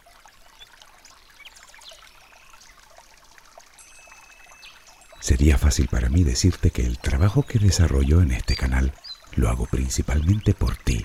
Sería 5.18 5.58
fácil 5.58 5.88
para 5.88 6.08
mí 6.08 6.22
decirte 6.22 6.70
que 6.70 6.86
el 6.86 7.00
trabajo 7.00 7.42
que 7.42 7.58
desarrollo 7.58 8.22
en 8.22 8.30
este 8.30 8.54
canal 8.54 8.94
lo 9.34 9.48
hago 9.48 9.66
principalmente 9.66 10.54
por 10.54 10.76
ti. 10.76 11.04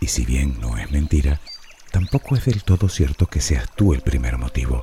Y 0.00 0.06
si 0.06 0.24
bien 0.24 0.58
no 0.58 0.78
es 0.78 0.90
mentira, 0.90 1.38
tampoco 1.90 2.34
es 2.34 2.46
del 2.46 2.64
todo 2.64 2.88
cierto 2.88 3.26
que 3.26 3.42
seas 3.42 3.68
tú 3.76 3.92
el 3.92 4.00
primer 4.00 4.38
motivo, 4.38 4.82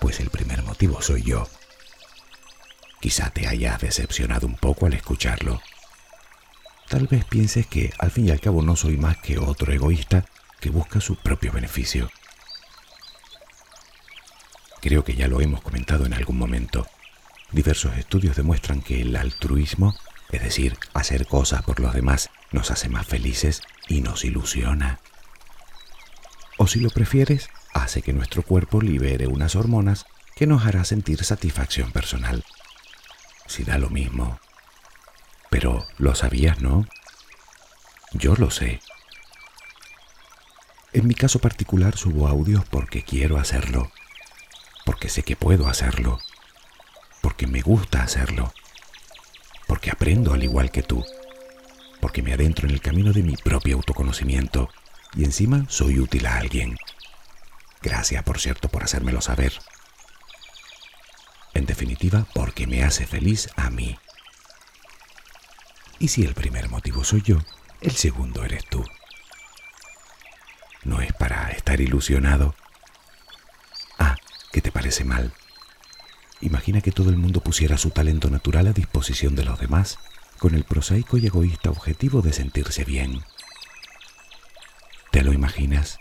pues 0.00 0.20
el 0.20 0.28
primer 0.28 0.62
motivo 0.64 1.00
soy 1.00 1.22
yo. 1.22 1.48
Quizá 3.00 3.30
te 3.30 3.48
hayas 3.48 3.80
decepcionado 3.80 4.46
un 4.46 4.56
poco 4.56 4.84
al 4.84 4.92
escucharlo. 4.92 5.62
Tal 6.90 7.06
vez 7.06 7.24
pienses 7.24 7.66
que 7.66 7.90
al 7.98 8.10
fin 8.10 8.28
y 8.28 8.32
al 8.32 8.40
cabo 8.40 8.60
no 8.60 8.76
soy 8.76 8.98
más 8.98 9.16
que 9.16 9.38
otro 9.38 9.72
egoísta 9.72 10.26
que 10.64 10.70
busca 10.70 10.98
su 10.98 11.16
propio 11.16 11.52
beneficio. 11.52 12.10
Creo 14.80 15.04
que 15.04 15.14
ya 15.14 15.28
lo 15.28 15.42
hemos 15.42 15.60
comentado 15.60 16.06
en 16.06 16.14
algún 16.14 16.38
momento. 16.38 16.86
Diversos 17.52 17.98
estudios 17.98 18.34
demuestran 18.34 18.80
que 18.80 19.02
el 19.02 19.14
altruismo 19.14 19.94
es 20.30 20.42
decir, 20.42 20.78
hacer 20.94 21.26
cosas 21.26 21.62
por 21.62 21.80
los 21.80 21.92
demás 21.92 22.30
nos 22.50 22.70
hace 22.70 22.88
más 22.88 23.06
felices 23.06 23.60
y 23.88 24.00
nos 24.00 24.24
ilusiona. 24.24 25.00
O 26.56 26.66
si 26.66 26.80
lo 26.80 26.88
prefieres, 26.88 27.50
hace 27.74 28.02
que 28.02 28.14
nuestro 28.14 28.42
cuerpo 28.42 28.80
libere 28.80 29.26
unas 29.26 29.54
hormonas 29.54 30.06
que 30.34 30.46
nos 30.46 30.66
hará 30.66 30.84
sentir 30.84 31.22
satisfacción 31.24 31.92
personal. 31.92 32.42
Si 33.46 33.64
da 33.64 33.76
lo 33.78 33.90
mismo. 33.90 34.40
Pero 35.50 35.86
lo 35.98 36.14
sabías, 36.14 36.60
¿no? 36.60 36.86
Yo 38.12 38.34
lo 38.34 38.50
sé. 38.50 38.80
En 40.94 41.06
mi 41.06 41.14
caso 41.14 41.38
particular 41.38 41.96
subo 41.96 42.28
audios 42.28 42.64
porque 42.70 43.02
quiero 43.02 43.38
hacerlo, 43.38 43.90
porque 44.84 45.08
sé 45.08 45.22
que 45.22 45.36
puedo 45.36 45.68
hacerlo, 45.68 46.18
porque 47.20 47.46
me 47.46 47.60
gusta 47.60 48.02
hacerlo 48.02 48.52
porque 49.66 49.90
aprendo 49.90 50.32
al 50.32 50.42
igual 50.42 50.70
que 50.70 50.82
tú, 50.82 51.04
porque 52.00 52.22
me 52.22 52.32
adentro 52.32 52.68
en 52.68 52.74
el 52.74 52.80
camino 52.80 53.12
de 53.12 53.22
mi 53.22 53.36
propio 53.36 53.76
autoconocimiento 53.76 54.70
y 55.14 55.24
encima 55.24 55.66
soy 55.68 55.98
útil 55.98 56.26
a 56.26 56.36
alguien. 56.36 56.76
Gracias, 57.82 58.22
por 58.22 58.40
cierto, 58.40 58.68
por 58.68 58.82
hacérmelo 58.82 59.20
saber. 59.20 59.52
En 61.54 61.66
definitiva, 61.66 62.26
porque 62.34 62.66
me 62.66 62.82
hace 62.82 63.06
feliz 63.06 63.48
a 63.56 63.70
mí. 63.70 63.98
Y 65.98 66.08
si 66.08 66.24
el 66.24 66.34
primer 66.34 66.68
motivo 66.68 67.04
soy 67.04 67.22
yo, 67.22 67.38
el 67.80 67.92
segundo 67.92 68.44
eres 68.44 68.64
tú. 68.66 68.84
No 70.84 71.00
es 71.00 71.12
para 71.14 71.50
estar 71.50 71.80
ilusionado. 71.80 72.54
Ah, 73.98 74.16
¿qué 74.52 74.60
te 74.60 74.70
parece 74.70 75.04
mal? 75.04 75.32
Imagina 76.40 76.82
que 76.82 76.92
todo 76.92 77.10
el 77.10 77.16
mundo 77.16 77.40
pusiera 77.40 77.78
su 77.78 77.90
talento 77.90 78.28
natural 78.28 78.66
a 78.66 78.72
disposición 78.72 79.34
de 79.34 79.44
los 79.44 79.58
demás, 79.58 79.98
con 80.38 80.54
el 80.54 80.64
prosaico 80.64 81.16
y 81.16 81.26
egoísta 81.26 81.70
objetivo 81.70 82.20
de 82.20 82.34
sentirse 82.34 82.84
bien. 82.84 83.24
¿Te 85.10 85.22
lo 85.22 85.32
imaginas? 85.32 85.98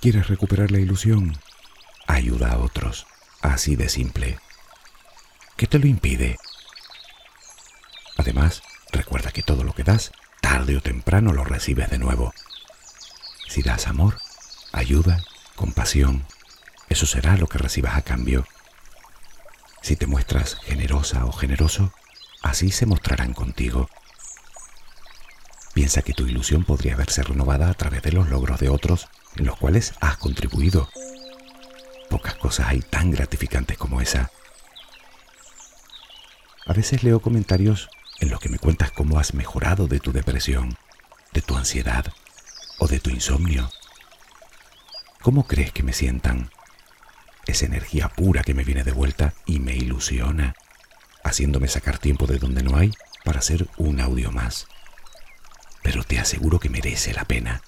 ¿Quieres 0.00 0.28
recuperar 0.28 0.70
la 0.70 0.78
ilusión? 0.78 1.36
Ayuda 2.06 2.52
a 2.52 2.58
otros. 2.58 3.06
Así 3.40 3.74
de 3.74 3.88
simple. 3.88 4.38
¿Qué 5.56 5.66
te 5.66 5.78
lo 5.78 5.86
impide? 5.86 6.36
Además, 8.16 8.62
recuerda 8.94 9.32
que 9.32 9.42
todo 9.42 9.64
lo 9.64 9.74
que 9.74 9.84
das, 9.84 10.12
tarde 10.40 10.76
o 10.76 10.80
temprano 10.80 11.32
lo 11.32 11.44
recibes 11.44 11.90
de 11.90 11.98
nuevo. 11.98 12.32
Si 13.48 13.62
das 13.62 13.86
amor, 13.86 14.18
ayuda, 14.72 15.22
compasión, 15.54 16.24
eso 16.88 17.06
será 17.06 17.36
lo 17.36 17.46
que 17.46 17.58
recibas 17.58 17.96
a 17.96 18.02
cambio. 18.02 18.46
Si 19.82 19.96
te 19.96 20.06
muestras 20.06 20.56
generosa 20.56 21.26
o 21.26 21.32
generoso, 21.32 21.92
así 22.42 22.70
se 22.70 22.86
mostrarán 22.86 23.34
contigo. 23.34 23.88
Piensa 25.74 26.02
que 26.02 26.14
tu 26.14 26.26
ilusión 26.26 26.64
podría 26.64 26.96
verse 26.96 27.22
renovada 27.22 27.68
a 27.68 27.74
través 27.74 28.02
de 28.02 28.12
los 28.12 28.28
logros 28.28 28.60
de 28.60 28.68
otros 28.68 29.08
en 29.36 29.46
los 29.46 29.56
cuales 29.56 29.94
has 30.00 30.16
contribuido. 30.18 30.88
Pocas 32.08 32.36
cosas 32.36 32.68
hay 32.68 32.80
tan 32.80 33.10
gratificantes 33.10 33.76
como 33.76 34.00
esa. 34.00 34.30
A 36.66 36.72
veces 36.72 37.02
leo 37.02 37.20
comentarios 37.20 37.90
en 38.20 38.30
los 38.30 38.40
que 38.40 38.48
me 38.48 38.58
cuentas 38.58 38.90
cómo 38.92 39.18
has 39.18 39.34
mejorado 39.34 39.86
de 39.86 40.00
tu 40.00 40.12
depresión, 40.12 40.76
de 41.32 41.42
tu 41.42 41.56
ansiedad 41.56 42.12
o 42.78 42.86
de 42.86 43.00
tu 43.00 43.10
insomnio. 43.10 43.70
¿Cómo 45.22 45.46
crees 45.46 45.72
que 45.72 45.82
me 45.82 45.92
sientan? 45.92 46.50
Es 47.46 47.62
energía 47.62 48.08
pura 48.08 48.42
que 48.42 48.54
me 48.54 48.64
viene 48.64 48.84
de 48.84 48.92
vuelta 48.92 49.34
y 49.46 49.58
me 49.58 49.74
ilusiona, 49.74 50.54
haciéndome 51.22 51.68
sacar 51.68 51.98
tiempo 51.98 52.26
de 52.26 52.38
donde 52.38 52.62
no 52.62 52.76
hay 52.76 52.92
para 53.24 53.38
hacer 53.38 53.68
un 53.76 54.00
audio 54.00 54.30
más. 54.30 54.66
Pero 55.82 56.04
te 56.04 56.18
aseguro 56.18 56.58
que 56.58 56.70
merece 56.70 57.12
la 57.12 57.24
pena. 57.24 57.62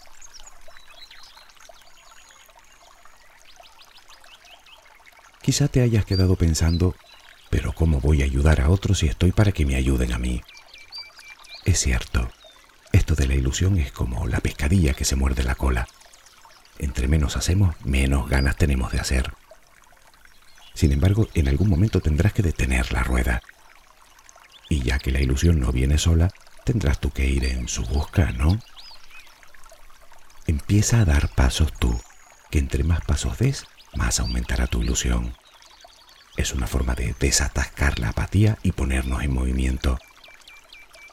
Quizá 5.43 5.69
te 5.69 5.81
hayas 5.81 6.05
quedado 6.05 6.37
pensando, 6.37 6.97
pero 7.57 7.73
¿cómo 7.73 8.03
voy 8.03 8.21
a 8.21 8.27
ayudar 8.27 8.61
a 8.61 8.69
otros 8.69 8.99
si 8.99 9.07
estoy 9.07 9.33
para 9.33 9.51
que 9.51 9.65
me 9.65 9.77
ayuden 9.77 10.13
a 10.13 10.19
mí? 10.19 10.43
Es 11.65 11.81
cierto, 11.81 12.31
esto 12.93 13.15
de 13.15 13.27
la 13.27 13.35
ilusión 13.35 13.79
es 13.79 13.93
como 13.93 14.27
la 14.27 14.41
pescadilla 14.41 14.93
que 14.93 15.07
se 15.07 15.17
muerde 15.17 15.43
la 15.43 15.55
cola. 15.55 15.89
Entre 16.79 17.09
menos 17.09 17.35
hacemos, 17.39 17.75
menos 17.83 18.29
ganas 18.29 18.57
tenemos 18.57 18.93
de 18.93 19.01
hacer. 19.01 19.33
Sin 20.75 20.93
embargo, 20.93 21.31
en 21.33 21.49
algún 21.49 21.71
momento 21.71 22.01
tendrás 22.01 22.35
que 22.35 22.43
detener 22.43 22.93
la 22.93 23.03
rueda. 23.03 23.41
Y 24.69 24.83
ya 24.83 24.99
que 24.99 25.11
la 25.11 25.23
ilusión 25.23 25.59
no 25.59 25.73
viene 25.73 25.97
sola, 25.97 26.29
tendrás 26.63 27.01
tú 27.01 27.11
que 27.11 27.25
ir 27.25 27.47
en 27.47 27.69
su 27.69 27.87
busca, 27.87 28.33
¿no? 28.33 28.61
Empieza 30.47 31.01
a 31.01 31.07
dar 31.07 31.31
pasos 31.31 31.73
tú, 31.73 31.99
que 32.51 32.59
entre 32.59 32.85
más 32.85 33.01
pasos 33.07 33.39
des, 33.39 33.65
más 33.95 34.21
aumentará 34.21 34.67
tu 34.67 34.83
ilusión. 34.83 35.35
Es 36.37 36.53
una 36.53 36.67
forma 36.67 36.95
de 36.95 37.15
desatascar 37.19 37.99
la 37.99 38.11
apatía 38.11 38.59
y 38.63 38.73
ponernos 38.73 39.23
en 39.23 39.33
movimiento. 39.33 39.99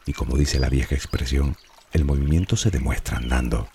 Y 0.06 0.14
como 0.14 0.38
dice 0.38 0.60
la 0.60 0.70
vieja 0.70 0.96
expresión, 0.96 1.58
el 1.94 2.04
movimiento 2.04 2.58
se 2.58 2.72
demuestra 2.72 3.18
andando. 3.18 3.70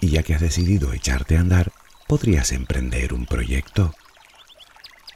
Y 0.00 0.10
ya 0.10 0.22
que 0.22 0.34
has 0.34 0.40
decidido 0.40 0.92
echarte 0.92 1.36
a 1.36 1.40
andar, 1.40 1.72
podrías 2.06 2.52
emprender 2.52 3.14
un 3.14 3.26
proyecto. 3.26 3.94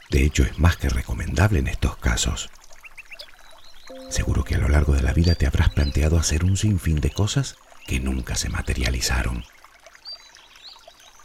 De 0.09 0.23
hecho, 0.23 0.43
es 0.43 0.57
más 0.59 0.77
que 0.77 0.89
recomendable 0.89 1.59
en 1.59 1.67
estos 1.67 1.97
casos. 1.97 2.49
Seguro 4.09 4.43
que 4.43 4.55
a 4.55 4.59
lo 4.59 4.69
largo 4.69 4.93
de 4.93 5.01
la 5.01 5.13
vida 5.13 5.35
te 5.35 5.45
habrás 5.45 5.69
planteado 5.69 6.17
hacer 6.17 6.43
un 6.43 6.57
sinfín 6.57 7.01
de 7.01 7.11
cosas 7.11 7.57
que 7.85 7.99
nunca 7.99 8.35
se 8.35 8.49
materializaron. 8.49 9.43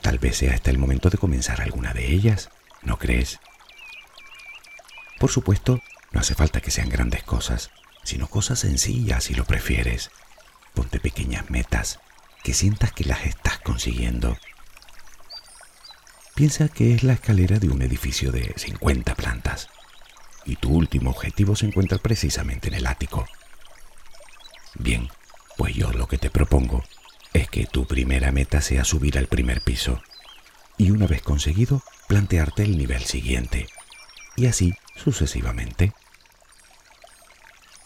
Tal 0.02 0.18
vez 0.18 0.38
sea 0.38 0.54
hasta 0.54 0.70
el 0.70 0.78
momento 0.78 1.10
de 1.10 1.18
comenzar 1.18 1.60
alguna 1.60 1.92
de 1.92 2.12
ellas, 2.12 2.50
¿no 2.82 2.98
crees? 2.98 3.38
Por 5.18 5.30
supuesto, 5.30 5.80
no 6.12 6.20
hace 6.20 6.34
falta 6.34 6.60
que 6.60 6.70
sean 6.70 6.88
grandes 6.88 7.22
cosas, 7.22 7.70
sino 8.02 8.28
cosas 8.28 8.60
sencillas 8.60 9.24
si 9.24 9.34
lo 9.34 9.44
prefieres. 9.44 10.10
Ponte 10.74 11.00
pequeñas 11.00 11.50
metas, 11.50 12.00
que 12.42 12.54
sientas 12.54 12.92
que 12.92 13.04
las 13.04 13.26
estás 13.26 13.58
consiguiendo. 13.58 14.38
Piensa 16.34 16.68
que 16.68 16.94
es 16.94 17.02
la 17.02 17.12
escalera 17.12 17.58
de 17.58 17.68
un 17.68 17.82
edificio 17.82 18.32
de 18.32 18.54
50 18.56 19.14
plantas 19.14 19.68
y 20.46 20.56
tu 20.56 20.70
último 20.70 21.10
objetivo 21.10 21.54
se 21.54 21.66
encuentra 21.66 21.98
precisamente 21.98 22.68
en 22.68 22.74
el 22.74 22.86
ático. 22.86 23.26
Bien, 24.74 25.10
pues 25.58 25.74
yo 25.74 25.92
lo 25.92 26.08
que 26.08 26.16
te 26.16 26.30
propongo 26.30 26.82
es 27.32 27.48
que 27.48 27.66
tu 27.66 27.86
primera 27.86 28.32
meta 28.32 28.60
sea 28.60 28.84
subir 28.84 29.18
al 29.18 29.26
primer 29.26 29.60
piso 29.60 30.02
y 30.76 30.90
una 30.90 31.06
vez 31.06 31.22
conseguido 31.22 31.82
plantearte 32.08 32.62
el 32.62 32.76
nivel 32.78 33.04
siguiente 33.04 33.68
y 34.36 34.46
así 34.46 34.74
sucesivamente. 34.96 35.92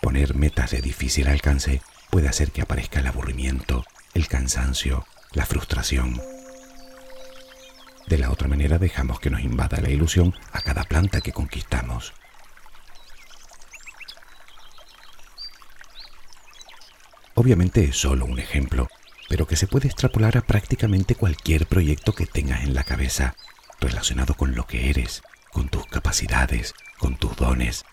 Poner 0.01 0.35
metas 0.35 0.71
de 0.71 0.81
difícil 0.81 1.29
alcance 1.29 1.83
puede 2.11 2.29
hacer 2.29 2.53
que 2.53 2.63
aparezca 2.63 3.01
el 3.01 3.07
aburrimiento, 3.07 3.85
el 4.15 4.29
cansancio, 4.29 5.07
la 5.33 5.47
frustración. 5.47 6.21
De 8.07 8.19
la 8.19 8.31
otra 8.31 8.49
manera 8.49 8.79
dejamos 8.79 9.19
que 9.19 9.31
nos 9.31 9.41
invada 9.41 9.81
la 9.81 9.91
ilusión 9.91 10.35
a 10.53 10.61
cada 10.61 10.85
planta 10.85 11.21
que 11.21 11.33
conquistamos. 11.33 12.13
Obviamente 17.35 17.85
es 17.85 17.97
solo 17.97 18.27
un 18.27 18.39
ejemplo, 18.39 18.89
pero 19.29 19.47
que 19.47 19.57
se 19.57 19.67
puede 19.67 19.89
extrapolar 19.89 20.37
a 20.37 20.43
prácticamente 20.43 21.15
cualquier 21.15 21.67
proyecto 21.67 22.13
que 22.13 22.27
tengas 22.27 22.65
en 22.65 22.75
la 22.75 22.85
cabeza 22.85 23.35
relacionado 23.81 24.35
con 24.35 24.55
lo 24.55 24.67
que 24.67 24.91
eres, 24.91 25.23
con 25.53 25.69
tus 25.69 25.87
capacidades, 25.87 26.75
con 26.99 27.17
tus 27.17 27.37
dones. 27.37 27.85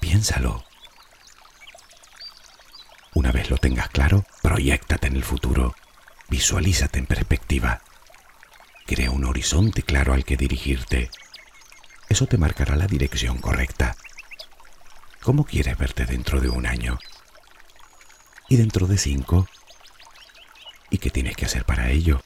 Piénsalo. 0.00 0.64
Una 3.14 3.32
vez 3.32 3.50
lo 3.50 3.56
tengas 3.56 3.88
claro, 3.88 4.26
proyectate 4.42 5.06
en 5.06 5.16
el 5.16 5.24
futuro, 5.24 5.74
visualízate 6.28 6.98
en 6.98 7.06
perspectiva. 7.06 7.80
Crea 8.86 9.10
un 9.10 9.24
horizonte 9.24 9.82
claro 9.82 10.12
al 10.12 10.24
que 10.24 10.36
dirigirte. 10.36 11.10
Eso 12.08 12.26
te 12.26 12.38
marcará 12.38 12.76
la 12.76 12.86
dirección 12.86 13.38
correcta. 13.38 13.96
¿Cómo 15.22 15.44
quieres 15.44 15.76
verte 15.76 16.04
dentro 16.04 16.40
de 16.40 16.50
un 16.50 16.66
año? 16.66 16.98
¿Y 18.48 18.56
dentro 18.56 18.86
de 18.86 18.98
cinco? 18.98 19.48
¿Y 20.90 20.98
qué 20.98 21.10
tienes 21.10 21.36
que 21.36 21.46
hacer 21.46 21.64
para 21.64 21.90
ello? 21.90 22.22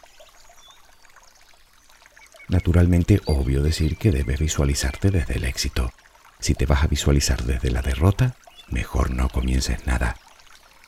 Naturalmente, 2.48 3.20
obvio 3.26 3.62
decir 3.62 3.96
que 3.96 4.11
debes 4.11 4.38
visualizarte 4.38 5.11
desde 5.11 5.35
el 5.37 5.44
éxito. 5.44 5.92
Si 6.38 6.54
te 6.54 6.66
vas 6.66 6.83
a 6.83 6.88
visualizar 6.88 7.44
desde 7.44 7.70
la 7.70 7.83
derrota, 7.83 8.35
mejor 8.68 9.11
no 9.11 9.28
comiences 9.28 9.87
nada 9.87 10.16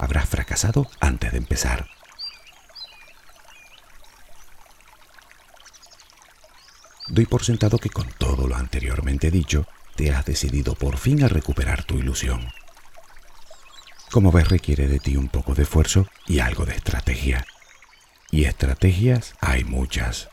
habrás 0.03 0.29
fracasado 0.29 0.89
antes 0.99 1.31
de 1.31 1.39
empezar. 1.39 1.87
Doy 7.07 7.25
por 7.27 7.45
sentado 7.45 7.79
que 7.79 7.89
con 7.89 8.09
todo 8.19 8.49
lo 8.49 8.57
anteriormente 8.57 9.31
dicho, 9.31 9.67
te 9.95 10.11
has 10.11 10.25
decidido 10.25 10.75
por 10.75 10.97
fin 10.97 11.23
a 11.23 11.29
recuperar 11.29 11.85
tu 11.85 11.99
ilusión. 11.99 12.49
Como 14.13 14.31
ves, 14.31 14.49
requiere 14.49 14.89
de 14.89 14.99
ti 14.99 15.17
un 15.17 15.29
poco 15.29 15.55
de 15.55 15.63
esfuerzo 15.63 16.07
y 16.27 16.41
algo 16.41 16.67
de 16.67 16.75
estrategia. 16.75 17.47
Y 18.31 18.45
estrategias 18.45 19.33
hay 19.41 19.65
muchas. 19.65 20.29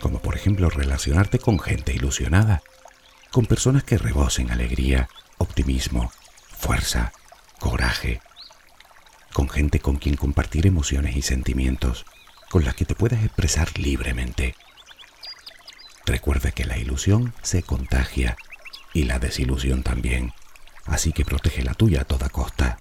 Como 0.00 0.22
por 0.22 0.36
ejemplo 0.36 0.70
relacionarte 0.70 1.38
con 1.38 1.58
gente 1.58 1.92
ilusionada, 1.92 2.62
con 3.30 3.44
personas 3.44 3.84
que 3.84 3.98
rebosen 3.98 4.50
alegría, 4.50 5.10
optimismo, 5.36 6.10
fuerza, 6.56 7.12
coraje, 7.58 8.22
con 9.34 9.50
gente 9.50 9.80
con 9.80 9.96
quien 9.96 10.16
compartir 10.16 10.66
emociones 10.66 11.14
y 11.14 11.20
sentimientos, 11.20 12.06
con 12.48 12.64
las 12.64 12.74
que 12.74 12.86
te 12.86 12.94
puedas 12.94 13.22
expresar 13.22 13.78
libremente. 13.78 14.54
Recuerda 16.06 16.52
que 16.52 16.64
la 16.64 16.78
ilusión 16.78 17.34
se 17.42 17.62
contagia 17.62 18.34
y 18.94 19.04
la 19.04 19.18
desilusión 19.18 19.82
también, 19.82 20.32
así 20.90 21.12
que 21.12 21.24
protege 21.24 21.62
la 21.62 21.74
tuya 21.74 22.02
a 22.02 22.04
toda 22.04 22.28
costa. 22.28 22.78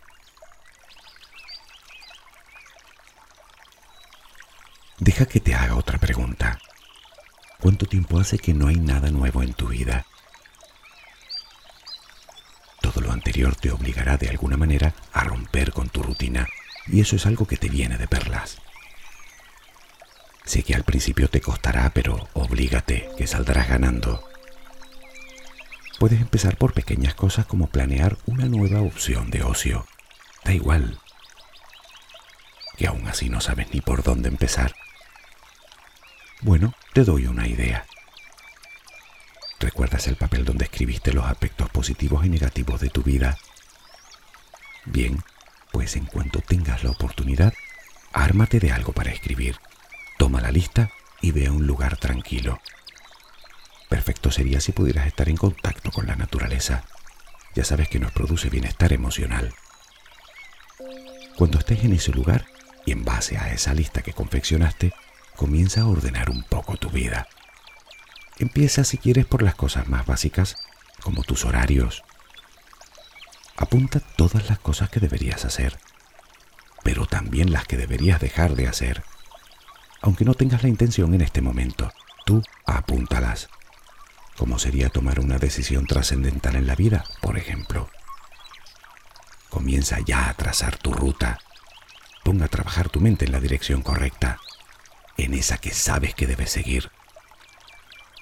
Deja 4.97 5.25
que 5.25 5.39
te 5.39 5.55
haga 5.55 5.75
otra 5.75 5.97
pregunta. 5.97 6.59
¿Cuánto 7.61 7.85
tiempo 7.85 8.19
hace 8.19 8.37
que 8.37 8.53
no 8.53 8.67
hay 8.67 8.75
nada 8.75 9.11
nuevo 9.11 9.43
en 9.43 9.53
tu 9.53 9.67
vida? 9.67 10.05
Todo 12.81 13.01
lo 13.01 13.11
anterior 13.11 13.55
te 13.55 13.71
obligará 13.71 14.17
de 14.17 14.29
alguna 14.29 14.57
manera 14.57 14.93
a 15.13 15.23
romper 15.23 15.71
con 15.71 15.89
tu 15.89 16.01
rutina 16.01 16.47
y 16.87 17.01
eso 17.01 17.15
es 17.15 17.25
algo 17.25 17.45
que 17.45 17.57
te 17.57 17.69
viene 17.69 17.97
de 17.97 18.07
perlas. 18.07 18.57
Sé 20.45 20.63
que 20.63 20.73
al 20.73 20.83
principio 20.83 21.29
te 21.29 21.41
costará, 21.41 21.91
pero 21.91 22.27
oblígate, 22.33 23.09
que 23.17 23.27
saldrás 23.27 23.69
ganando. 23.69 24.28
Puedes 25.99 26.21
empezar 26.21 26.55
por 26.55 26.73
pequeñas 26.73 27.13
cosas 27.13 27.45
como 27.45 27.67
planear 27.67 28.17
una 28.25 28.45
nueva 28.45 28.81
opción 28.81 29.29
de 29.31 29.43
ocio. 29.43 29.85
Da 30.45 30.53
igual. 30.53 30.97
Que 32.77 32.88
aún 32.88 33.05
así 33.09 33.29
no 33.29 33.41
sabes 33.41 33.73
ni 33.73 33.81
por 33.81 34.01
dónde 34.01 34.29
empezar. 34.29 34.73
Bueno, 36.41 36.73
te 36.93 37.03
doy 37.03 37.27
una 37.27 37.49
idea. 37.49 37.85
¿Recuerdas 39.59 40.07
el 40.07 40.15
papel 40.15 40.45
donde 40.45 40.63
escribiste 40.63 41.12
los 41.12 41.25
aspectos 41.25 41.69
positivos 41.69 42.25
y 42.25 42.29
negativos 42.29 42.79
de 42.79 42.89
tu 42.89 43.03
vida? 43.03 43.38
Bien, 44.85 45.21
pues 45.73 45.97
en 45.97 46.05
cuanto 46.05 46.39
tengas 46.39 46.81
la 46.85 46.91
oportunidad, 46.91 47.53
ármate 48.13 48.62
de 48.62 48.71
algo 48.71 48.93
para 48.93 49.12
escribir. 49.12 49.57
Toma 50.17 50.39
la 50.39 50.53
lista 50.53 50.91
y 51.21 51.31
ve 51.33 51.47
a 51.47 51.51
un 51.51 51.67
lugar 51.67 51.97
tranquilo. 51.97 52.62
Perfecto 53.89 54.32
sería 54.32 54.62
si 54.62 54.71
pudieras 54.71 55.08
estar 55.08 55.28
en 55.30 55.36
contacto 55.36 55.91
con 55.91 56.06
la 56.06 56.15
naturaleza. 56.15 56.84
Ya 57.56 57.65
sabes 57.65 57.89
que 57.89 57.99
nos 57.99 58.12
produce 58.12 58.49
bienestar 58.49 58.93
emocional. 58.93 59.54
Cuando 61.36 61.58
estés 61.58 61.84
en 61.84 61.93
ese 61.93 62.12
lugar 62.12 62.45
y 62.86 62.91
en 62.91 63.04
base 63.04 63.38
a 63.38 63.52
esa 63.52 63.73
lista 63.73 64.02
que 64.02 64.13
confeccionaste, 64.13 64.93
comienza 65.36 65.82
a 65.82 65.88
ordenar 65.88 66.30
un 66.30 66.43
poco 66.43 66.78
tu 66.78 66.89
vida. 66.89 67.28
Empieza 68.38 68.84
si 68.84 68.97
quieres 68.97 69.25
por 69.25 69.41
las 69.41 69.56
cosas 69.56 69.88
más 69.88 70.06
básicas, 70.06 70.56
como 71.02 71.23
tus 71.23 71.43
horarios. 71.43 72.04
Apunta 73.58 73.99
todas 73.99 74.47
las 74.49 74.60
cosas 74.60 74.89
que 74.89 74.99
deberías 74.99 75.45
hacer, 75.45 75.80
pero 76.84 77.06
también 77.06 77.52
las 77.52 77.65
que 77.65 77.78
deberías 77.78 78.21
dejar 78.21 78.56
de 78.56 78.67
hacer. 78.67 79.04
Aunque 80.02 80.25
no 80.25 80.36
tengas 80.36 80.63
la 80.63 80.69
intención 80.69 81.13
en 81.13 81.21
este 81.21 81.41
momento, 81.41 81.91
tú 82.25 82.43
apúntalas. 82.65 83.49
Como 84.39 84.58
sería 84.58 84.88
tomar 84.88 85.19
una 85.19 85.38
decisión 85.38 85.86
trascendental 85.86 86.56
en 86.56 86.65
la 86.65 86.73
vida, 86.73 87.04
por 87.21 87.38
ejemplo. 87.38 87.89
Comienza 89.49 89.97
ya 89.99 90.30
a 90.30 90.34
trazar 90.34 90.78
tu 90.78 90.93
ruta. 90.93 91.39
Ponga 92.23 92.45
a 92.45 92.47
trabajar 92.47 92.88
tu 92.88 93.02
mente 93.02 93.25
en 93.25 93.34
la 93.34 93.41
dirección 93.41 93.82
correcta, 93.82 94.39
en 95.17 95.34
esa 95.34 95.58
que 95.58 95.71
sabes 95.71 96.15
que 96.15 96.25
debes 96.25 96.52
seguir. 96.52 96.89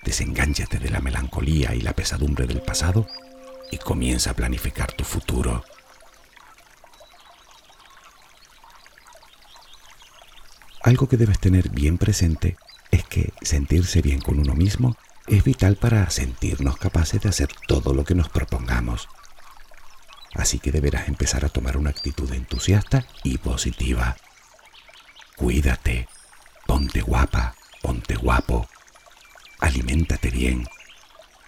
Desengánchate 0.06 0.80
de 0.80 0.90
la 0.90 1.02
melancolía 1.02 1.76
y 1.76 1.82
la 1.82 1.94
pesadumbre 1.94 2.48
del 2.48 2.64
pasado 2.64 3.06
y 3.72 3.78
comienza 3.78 4.32
a 4.32 4.36
planificar 4.36 4.94
tu 4.94 5.04
futuro. 5.04 5.64
Algo 10.82 11.08
que 11.08 11.18
debes 11.18 11.38
tener 11.38 11.70
bien 11.70 12.00
presente 12.00 12.58
es 12.90 13.04
que 13.04 13.34
sentirse 13.44 14.02
bien 14.02 14.20
con 14.20 14.40
uno 14.40 14.56
mismo 14.56 14.98
es 15.28 15.44
vital 15.44 15.76
para 15.76 16.10
sentirnos 16.10 16.78
capaces 16.78 17.22
de 17.22 17.30
hacer 17.30 17.50
todo 17.68 17.94
lo 17.94 18.06
que 18.06 18.16
nos 18.16 18.30
propongamos. 18.30 19.10
Así 20.34 20.60
que 20.60 20.72
deberás 20.72 21.08
empezar 21.08 21.44
a 21.44 21.50
tomar 21.50 21.78
una 21.78 21.90
actitud 21.90 22.32
entusiasta 22.34 23.06
y 23.24 23.38
positiva. 23.38 24.16
Cuídate, 25.36 26.08
ponte 26.66 27.02
guapa, 27.02 27.56
ponte 27.82 28.16
guapo, 28.16 28.70
aliméntate 29.60 30.30
bien, 30.30 30.68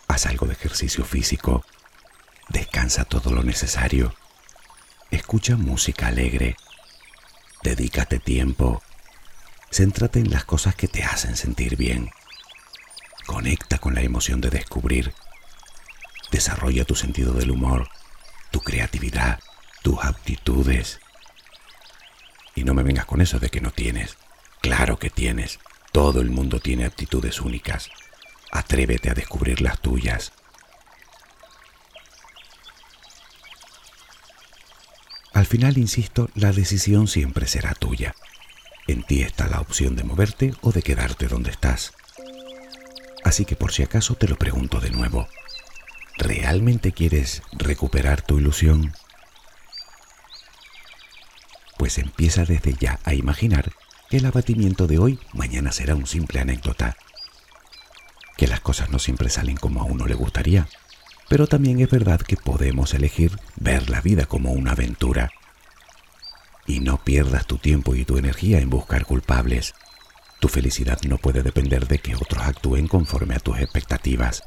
haz 0.07 0.25
algo 0.25 0.45
de 0.45 0.53
ejercicio 0.53 1.05
físico, 1.05 1.63
descansa 2.49 3.05
todo 3.05 3.31
lo 3.31 3.43
necesario, 3.43 4.13
escucha 5.09 5.55
música 5.55 6.07
alegre, 6.07 6.55
dedícate 7.63 8.19
tiempo, 8.19 8.83
céntrate 9.71 10.19
en 10.19 10.31
las 10.31 10.45
cosas 10.45 10.75
que 10.75 10.87
te 10.87 11.03
hacen 11.03 11.35
sentir 11.35 11.77
bien, 11.77 12.11
conecta 13.29 13.77
con 13.77 13.93
la 13.93 14.01
emoción 14.01 14.41
de 14.41 14.49
descubrir, 14.49 15.13
desarrolla 16.31 16.83
tu 16.83 16.95
sentido 16.95 17.31
del 17.33 17.51
humor, 17.51 17.87
tu 18.49 18.59
creatividad, 18.59 19.39
tus 19.83 20.03
aptitudes. 20.03 20.99
Y 22.55 22.63
no 22.63 22.73
me 22.73 22.81
vengas 22.81 23.05
con 23.05 23.21
eso 23.21 23.37
de 23.37 23.51
que 23.51 23.61
no 23.61 23.69
tienes. 23.69 24.17
Claro 24.61 24.97
que 24.97 25.11
tienes. 25.11 25.59
Todo 25.91 26.21
el 26.21 26.31
mundo 26.31 26.59
tiene 26.59 26.85
aptitudes 26.85 27.39
únicas. 27.39 27.91
Atrévete 28.51 29.11
a 29.11 29.13
descubrir 29.13 29.61
las 29.61 29.79
tuyas. 29.79 30.31
Al 35.33 35.45
final, 35.45 35.77
insisto, 35.77 36.31
la 36.33 36.51
decisión 36.51 37.07
siempre 37.07 37.45
será 37.45 37.75
tuya. 37.75 38.15
En 38.87 39.03
ti 39.03 39.21
está 39.21 39.47
la 39.47 39.61
opción 39.61 39.95
de 39.95 40.03
moverte 40.03 40.55
o 40.61 40.71
de 40.71 40.81
quedarte 40.81 41.27
donde 41.27 41.51
estás. 41.51 41.93
Así 43.23 43.45
que 43.45 43.55
por 43.55 43.71
si 43.71 43.83
acaso 43.83 44.15
te 44.15 44.27
lo 44.27 44.37
pregunto 44.37 44.79
de 44.79 44.91
nuevo. 44.91 45.27
¿Realmente 46.17 46.91
quieres 46.91 47.41
recuperar 47.51 48.21
tu 48.21 48.39
ilusión? 48.39 48.93
Pues 51.77 51.97
empieza 51.97 52.43
desde 52.43 52.73
ya 52.73 52.99
a 53.05 53.13
imaginar 53.13 53.71
que 54.09 54.17
el 54.17 54.25
abatimiento 54.25 54.87
de 54.87 54.99
hoy 54.99 55.19
mañana 55.33 55.71
será 55.71 55.95
un 55.95 56.07
simple 56.07 56.39
anécdota. 56.41 56.97
Que 58.35 58.47
las 58.47 58.59
cosas 58.59 58.89
no 58.89 58.99
siempre 58.99 59.29
salen 59.29 59.55
como 59.55 59.81
a 59.81 59.85
uno 59.85 60.05
le 60.05 60.15
gustaría, 60.15 60.67
pero 61.29 61.47
también 61.47 61.79
es 61.79 61.89
verdad 61.89 62.19
que 62.19 62.35
podemos 62.35 62.93
elegir 62.93 63.39
ver 63.55 63.89
la 63.89 64.01
vida 64.01 64.25
como 64.25 64.51
una 64.51 64.71
aventura. 64.71 65.31
Y 66.65 66.79
no 66.81 66.97
pierdas 66.97 67.45
tu 67.45 67.57
tiempo 67.57 67.95
y 67.95 68.03
tu 68.03 68.17
energía 68.17 68.59
en 68.59 68.69
buscar 68.69 69.05
culpables. 69.05 69.73
Tu 70.39 70.47
felicidad 70.47 70.99
no 71.03 71.17
puede 71.17 71.43
depender 71.43 71.87
de 71.87 71.99
que 71.99 72.15
otros 72.15 72.43
actúen 72.43 72.87
conforme 72.87 73.35
a 73.35 73.39
tus 73.39 73.59
expectativas. 73.59 74.43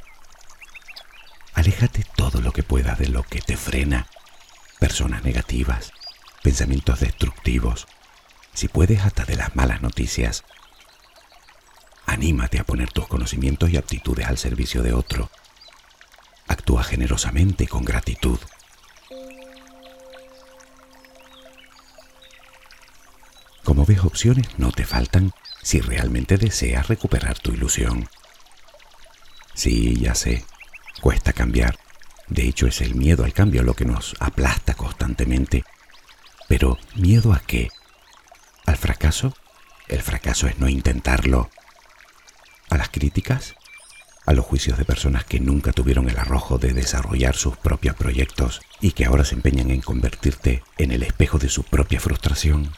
Aléjate 1.55 2.05
todo 2.17 2.41
lo 2.41 2.53
que 2.53 2.63
puedas 2.63 2.99
de 2.99 3.09
lo 3.09 3.23
que 3.23 3.41
te 3.41 3.57
frena. 3.57 4.07
Personas 4.81 5.23
negativas, 5.23 5.93
pensamientos 6.43 7.01
destructivos, 7.01 7.87
si 8.55 8.69
puedes 8.69 9.03
hasta 9.03 9.25
de 9.25 9.37
las 9.37 9.55
malas 9.55 9.83
noticias. 9.83 10.45
Anímate 12.07 12.59
a 12.59 12.65
poner 12.65 12.91
tus 12.91 13.07
conocimientos 13.07 13.71
y 13.71 13.77
aptitudes 13.77 14.27
al 14.27 14.39
servicio 14.39 14.83
de 14.83 14.95
otro. 14.95 15.31
Actúa 16.49 16.85
generosamente 16.85 17.69
con 17.69 17.85
gratitud. 17.85 18.39
Como 23.63 23.87
ves, 23.87 24.01
opciones 24.05 24.59
no 24.59 24.73
te 24.73 24.85
faltan 24.85 25.33
si 25.63 25.81
realmente 25.81 26.37
deseas 26.37 26.89
recuperar 26.89 27.39
tu 27.39 27.53
ilusión. 27.53 28.09
Sí, 29.55 29.97
ya 29.97 30.15
sé, 30.15 30.45
cuesta 31.01 31.33
cambiar. 31.33 31.79
De 32.29 32.49
hecho, 32.49 32.67
es 32.67 32.81
el 32.81 32.95
miedo 32.95 33.25
al 33.25 33.33
cambio 33.33 33.63
lo 33.63 33.75
que 33.75 33.85
nos 33.85 34.15
aplasta 34.19 34.75
constantemente. 34.75 35.65
Pero, 36.49 36.79
¿miedo 36.97 37.33
a 37.33 37.41
qué? 37.41 37.69
¿Al 38.67 38.77
fracaso? 38.77 39.35
El 39.89 40.03
fracaso 40.03 40.47
es 40.47 40.59
no 40.59 40.69
intentarlo. 40.69 41.51
¿A 42.71 42.79
las 42.79 42.89
críticas? 42.89 43.55
¿A 44.25 44.33
los 44.33 44.47
juicios 44.47 44.79
de 44.79 44.85
personas 44.85 45.25
que 45.25 45.41
nunca 45.41 45.73
tuvieron 45.73 46.09
el 46.09 46.19
arrojo 46.19 46.57
de 46.57 46.73
desarrollar 46.73 47.35
sus 47.35 47.57
propios 47.57 47.97
proyectos 47.97 48.63
y 48.81 48.93
que 48.93 49.05
ahora 49.05 49.25
se 49.25 49.35
empeñan 49.35 49.71
en 49.71 49.81
convertirte 49.81 50.63
en 50.79 50.93
el 50.93 51.03
espejo 51.03 51.39
de 51.39 51.49
su 51.49 51.65
propia 51.65 52.01
frustración? 52.01 52.73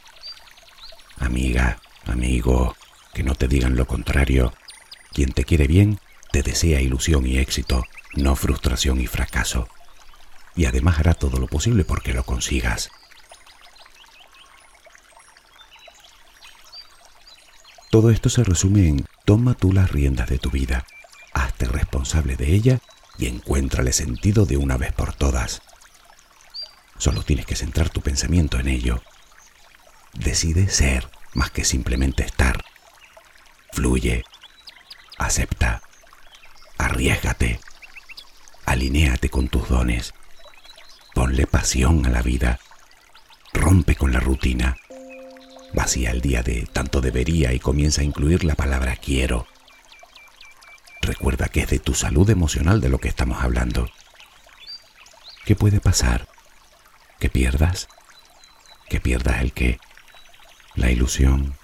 Amiga, 1.18 1.79
amigo, 2.12 2.77
que 3.12 3.23
no 3.23 3.35
te 3.35 3.49
digan 3.49 3.77
lo 3.77 3.87
contrario. 3.87 4.53
Quien 5.12 5.33
te 5.33 5.45
quiere 5.45 5.67
bien 5.67 6.01
te 6.33 6.43
desea 6.43 6.81
ilusión 6.81 7.27
y 7.27 7.38
éxito, 7.38 7.85
no 8.14 8.35
frustración 8.37 9.01
y 9.01 9.07
fracaso. 9.07 9.69
Y 10.57 10.67
además 10.67 10.99
hará 10.99 11.14
todo 11.14 11.38
lo 11.38 11.47
posible 11.47 11.85
porque 11.85 12.12
lo 12.12 12.25
consigas. 12.25 12.90
Todo 17.90 18.11
esto 18.11 18.29
se 18.29 18.43
resume 18.43 18.88
en 18.88 19.07
toma 19.25 19.55
tú 19.55 19.73
las 19.73 19.90
riendas 19.90 20.29
de 20.29 20.38
tu 20.38 20.51
vida, 20.51 20.85
hazte 21.33 21.67
responsable 21.67 22.35
de 22.35 22.53
ella 22.53 22.81
y 23.19 23.27
encuéntrale 23.27 23.93
sentido 23.93 24.47
de 24.47 24.57
una 24.57 24.77
vez 24.77 24.93
por 24.93 25.14
todas. 25.14 25.62
Solo 26.99 27.23
tienes 27.23 27.47
que 27.47 27.55
centrar 27.55 27.90
tu 27.90 28.01
pensamiento 28.01 28.59
en 28.59 28.67
ello. 28.67 29.01
Decide 30.12 30.69
ser 30.69 31.09
más 31.35 31.51
que 31.51 31.64
simplemente 31.64 32.25
estar. 32.25 32.64
Fluye, 33.73 34.25
acepta, 35.18 35.83
arriesgate, 36.79 37.61
alinéate 38.64 39.29
con 39.29 39.49
tus 39.49 39.68
dones, 39.68 40.14
ponle 41.14 41.47
pasión 41.47 42.07
a 42.07 42.11
la 42.11 42.23
vida, 42.23 42.59
rompe 43.53 43.94
con 43.97 44.12
la 44.12 44.20
rutina 44.20 44.77
Vacía 45.75 46.12
el 46.12 46.20
día 46.20 46.44
de 46.44 46.68
tanto 46.73 47.01
debería 47.01 47.53
y 47.53 47.59
comienza 47.59 48.01
a 48.01 48.05
incluir 48.05 48.44
la 48.44 48.55
palabra 48.55 48.94
quiero. 48.94 49.49
Recuerda 51.03 51.49
que 51.49 51.62
es 51.62 51.70
de 51.70 51.81
tu 51.81 51.94
salud 51.94 52.31
emocional 52.31 52.81
de 52.81 52.88
lo 52.88 52.99
que 52.99 53.09
estamos 53.09 53.42
hablando. 53.42 53.90
¿Qué 55.44 55.57
puede 55.57 55.81
pasar? 55.81 56.29
¿Que 57.18 57.29
pierdas? 57.29 57.88
¿Que 58.88 59.01
pierdas 59.01 59.42
el 59.42 59.53
qué? 59.53 59.81
La 60.75 60.91
ilusión. 60.91 61.57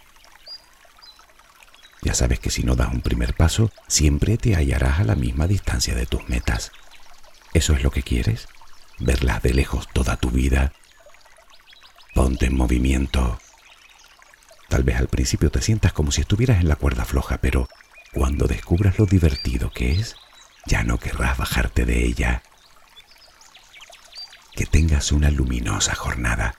Ya 2.02 2.14
sabes 2.14 2.38
que 2.38 2.50
si 2.50 2.62
no 2.62 2.76
das 2.76 2.92
un 2.92 3.00
primer 3.00 3.34
paso, 3.34 3.70
siempre 3.88 4.38
te 4.38 4.54
hallarás 4.54 5.00
a 5.00 5.04
la 5.04 5.16
misma 5.16 5.46
distancia 5.46 5.94
de 5.94 6.06
tus 6.06 6.28
metas. 6.28 6.72
¿Eso 7.52 7.74
es 7.74 7.82
lo 7.82 7.90
que 7.90 8.02
quieres? 8.02 8.46
¿Verlas 8.98 9.42
de 9.42 9.52
lejos 9.52 9.88
toda 9.92 10.16
tu 10.16 10.30
vida? 10.30 10.72
Ponte 12.14 12.46
en 12.46 12.56
movimiento. 12.56 13.40
Tal 14.68 14.84
vez 14.84 14.96
al 14.96 15.08
principio 15.08 15.50
te 15.50 15.60
sientas 15.60 15.92
como 15.92 16.12
si 16.12 16.20
estuvieras 16.20 16.60
en 16.60 16.68
la 16.68 16.76
cuerda 16.76 17.04
floja, 17.04 17.38
pero 17.38 17.68
cuando 18.12 18.46
descubras 18.46 18.98
lo 18.98 19.06
divertido 19.06 19.70
que 19.70 19.92
es, 19.92 20.14
ya 20.66 20.84
no 20.84 20.98
querrás 20.98 21.36
bajarte 21.36 21.84
de 21.84 22.04
ella. 22.04 22.42
Que 24.54 24.66
tengas 24.66 25.10
una 25.10 25.30
luminosa 25.30 25.94
jornada. 25.94 26.54